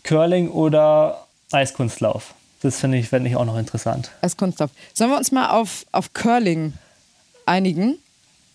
Curling 0.05 0.49
oder 0.51 1.27
Eiskunstlauf. 1.53 2.35
Das 2.63 2.79
finde 2.81 2.99
ich, 2.99 3.09
fänd 3.09 3.27
ich 3.27 3.37
auch 3.37 3.45
noch 3.47 3.57
interessant. 3.59 4.11
Eiskunstlauf. 4.23 4.71
Sollen 4.95 5.11
wir 5.11 5.17
uns 5.17 5.33
mal 5.33 5.49
auf, 5.51 5.87
auf 5.93 6.13
Curling 6.13 6.75
einigen? 7.47 7.97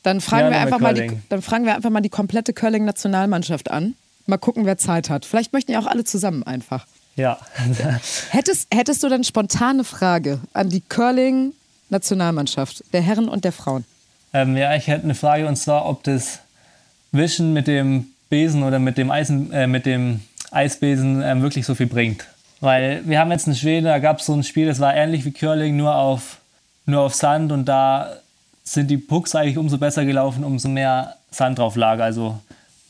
Dann 0.03 0.21
fragen, 0.21 0.45
Ja, 0.45 0.51
wir 0.51 0.60
einfach 0.60 0.79
mal 0.79 0.93
die, 0.93 1.01
Curling. 1.01 1.23
dann 1.29 1.41
fragen 1.41 1.65
wir 1.65 1.75
einfach 1.75 1.89
mal 1.89 2.01
die 2.01 2.10
komplette 2.10 2.53
Curling-Nationalmannschaft 2.53 3.71
an. 3.71 3.95
Mal 4.27 4.38
gucken, 4.38 4.65
wer 4.65 4.77
Zeit 4.77 5.10
hat. 5.10 5.25
Vielleicht 5.25 5.53
möchten 5.53 5.71
ja 5.71 5.79
auch 5.79 5.88
alle 5.88 6.03
zusammen 6.03 6.43
einfach. 6.43 6.86
Ja. 7.15 7.39
Hättest, 8.29 8.67
hättest 8.73 9.01
du 9.03 9.10
dann 9.10 9.23
spontane 9.23 9.84
Frage 9.84 10.39
an 10.53 10.69
die 10.69 10.81
Curling-Nationalmannschaft, 10.81 12.84
der 12.93 13.01
Herren 13.01 13.27
und 13.29 13.45
der 13.45 13.51
Frauen? 13.51 13.86
ähm, 14.34 14.58
ja, 14.58 14.75
ich 14.75 14.88
hätte 14.88 15.05
eine 15.05 15.15
Frage 15.15 15.47
und 15.47 15.55
zwar, 15.55 15.86
ob 15.88 16.03
das 16.03 16.39
Wischen 17.13 17.53
mit 17.53 17.67
dem 17.67 18.08
Besen 18.29 18.63
oder 18.63 18.79
mit 18.79 18.97
dem, 18.97 19.10
Eisen, 19.12 19.51
äh, 19.53 19.65
mit 19.65 19.86
dem 19.86 20.19
Eisbesen 20.51 21.21
ähm, 21.23 21.41
wirklich 21.41 21.65
so 21.65 21.75
viel 21.75 21.88
bringt. 21.88 22.25
Weil 22.62 23.01
wir 23.05 23.19
haben 23.19 23.31
jetzt 23.31 23.47
in 23.47 23.55
Schweden, 23.55 23.86
da 23.86 23.99
gab 23.99 24.19
es 24.19 24.25
so 24.25 24.34
ein 24.34 24.43
Spiel, 24.43 24.67
das 24.67 24.79
war 24.79 24.95
ähnlich 24.95 25.25
wie 25.25 25.31
Curling, 25.31 25.75
nur 25.75 25.95
auf, 25.95 26.38
nur 26.86 27.01
auf 27.01 27.13
Sand 27.13 27.51
und 27.51 27.65
da 27.65 28.15
sind 28.63 28.89
die 28.89 28.97
Pucks 28.97 29.36
eigentlich 29.36 29.58
umso 29.58 29.77
besser 29.77 30.05
gelaufen, 30.05 30.43
umso 30.43 30.69
mehr 30.69 31.15
Sand 31.31 31.60
drauf 31.60 31.75
lag, 31.75 31.99
also 31.99 32.39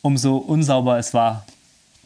umso 0.01 0.37
unsauber 0.37 0.97
es 0.97 1.13
war. 1.13 1.45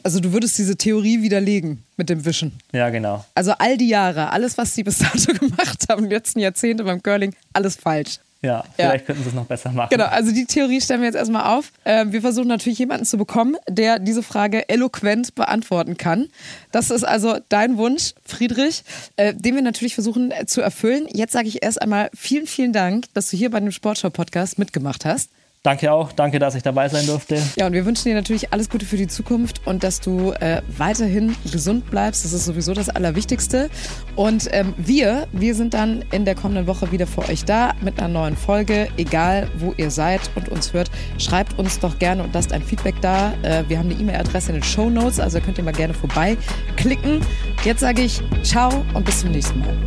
Also 0.03 0.19
du 0.19 0.31
würdest 0.31 0.57
diese 0.57 0.77
Theorie 0.77 1.21
widerlegen 1.21 1.83
mit 1.97 2.09
dem 2.09 2.23
Wischen. 2.25 2.53
Ja, 2.71 2.89
genau. 2.89 3.25
Also 3.35 3.51
all 3.59 3.77
die 3.77 3.89
Jahre, 3.89 4.31
alles, 4.31 4.57
was 4.57 4.73
sie 4.73 4.83
bis 4.83 4.99
dato 4.99 5.33
gemacht 5.39 5.85
haben, 5.89 6.03
die 6.03 6.15
letzten 6.15 6.39
Jahrzehnte 6.39 6.85
beim 6.85 7.03
Curling, 7.03 7.35
alles 7.53 7.75
falsch. 7.75 8.19
Ja, 8.41 8.63
vielleicht 8.75 9.06
könnten 9.06 9.23
sie 9.23 9.30
es 9.30 9.36
noch 9.36 9.45
besser 9.45 9.71
machen. 9.71 9.89
Genau, 9.91 10.06
also 10.06 10.32
die 10.32 10.45
Theorie 10.45 10.80
stellen 10.80 11.02
wir 11.02 11.08
jetzt 11.08 11.15
erstmal 11.15 11.58
auf. 11.58 11.73
Ähm, 11.84 12.13
wir 12.13 12.21
versuchen 12.21 12.47
natürlich 12.47 12.80
jemanden 12.80 13.06
zu 13.06 13.17
bekommen, 13.17 13.58
der 13.67 13.99
diese 13.99 14.23
Frage 14.23 14.69
eloquent 14.69 15.36
beantworten 15.36 15.97
kann. 15.97 16.30
Das 16.71 16.89
ist 16.89 17.04
also 17.04 17.39
dein 17.49 17.78
Wunsch, 17.78 18.13
Friedrich, 18.25 18.84
äh, 19.17 19.34
den 19.34 19.56
wir 19.56 19.62
natürlich 19.62 19.93
versuchen 19.93 20.32
äh, 20.32 20.45
zu 20.45 20.62
erfüllen. 20.62 21.08
Jetzt 21.12 21.34
sage 21.34 21.49
ich 21.49 21.63
erst 21.63 21.82
einmal 21.82 22.10
vielen, 22.15 22.47
vielen 22.47 22.71
Dank, 22.71 23.06
dass 23.13 23.30
du 23.30 23.36
hier 23.36 23.52
bei 23.52 23.60
dem 23.60 23.71
Sportschau-Podcast 23.71 24.58
mitgemacht 24.58 25.04
hast. 25.04 25.30
Danke 25.61 25.91
auch, 25.91 26.13
danke, 26.13 26.39
dass 26.39 26.55
ich 26.55 26.63
dabei 26.63 26.87
sein 26.87 27.05
durfte. 27.05 27.37
Ja, 27.57 27.67
und 27.67 27.73
wir 27.73 27.85
wünschen 27.85 28.07
dir 28.07 28.15
natürlich 28.15 28.53
alles 28.53 28.69
Gute 28.69 28.85
für 28.85 28.95
die 28.95 29.07
Zukunft 29.07 29.59
und 29.67 29.83
dass 29.83 29.99
du 29.99 30.31
äh, 30.31 30.61
weiterhin 30.77 31.35
gesund 31.51 31.91
bleibst. 31.91 32.23
Das 32.23 32.31
ist 32.31 32.45
sowieso 32.45 32.73
das 32.73 32.87
Allerwichtigste. 32.87 33.69
Und 34.15 34.47
ähm, 34.53 34.73
wir, 34.77 35.27
wir 35.33 35.55
sind 35.55 35.73
dann 35.73 36.05
in 36.13 36.23
der 36.23 36.35
kommenden 36.35 36.65
Woche 36.65 36.93
wieder 36.93 37.05
für 37.05 37.27
euch 37.27 37.43
da 37.43 37.73
mit 37.81 37.99
einer 37.99 38.07
neuen 38.07 38.37
Folge. 38.37 38.87
Egal, 38.95 39.49
wo 39.57 39.73
ihr 39.75 39.91
seid 39.91 40.21
und 40.35 40.47
uns 40.47 40.71
hört, 40.71 40.89
schreibt 41.17 41.59
uns 41.59 41.77
doch 41.77 41.99
gerne 41.99 42.23
und 42.23 42.33
lasst 42.33 42.53
ein 42.53 42.63
Feedback 42.63 42.95
da. 43.01 43.33
Äh, 43.41 43.65
wir 43.67 43.79
haben 43.79 43.89
eine 43.89 43.99
E-Mail-Adresse 43.99 44.53
in 44.53 44.59
den 44.59 44.63
Show 44.63 44.89
Notes, 44.89 45.19
also 45.19 45.41
könnt 45.41 45.57
ihr 45.57 45.65
mal 45.65 45.73
gerne 45.73 45.93
vorbeiklicken. 45.93 47.19
Jetzt 47.65 47.81
sage 47.81 48.03
ich 48.03 48.21
ciao 48.43 48.85
und 48.93 49.05
bis 49.05 49.19
zum 49.19 49.31
nächsten 49.31 49.59
Mal. 49.59 49.77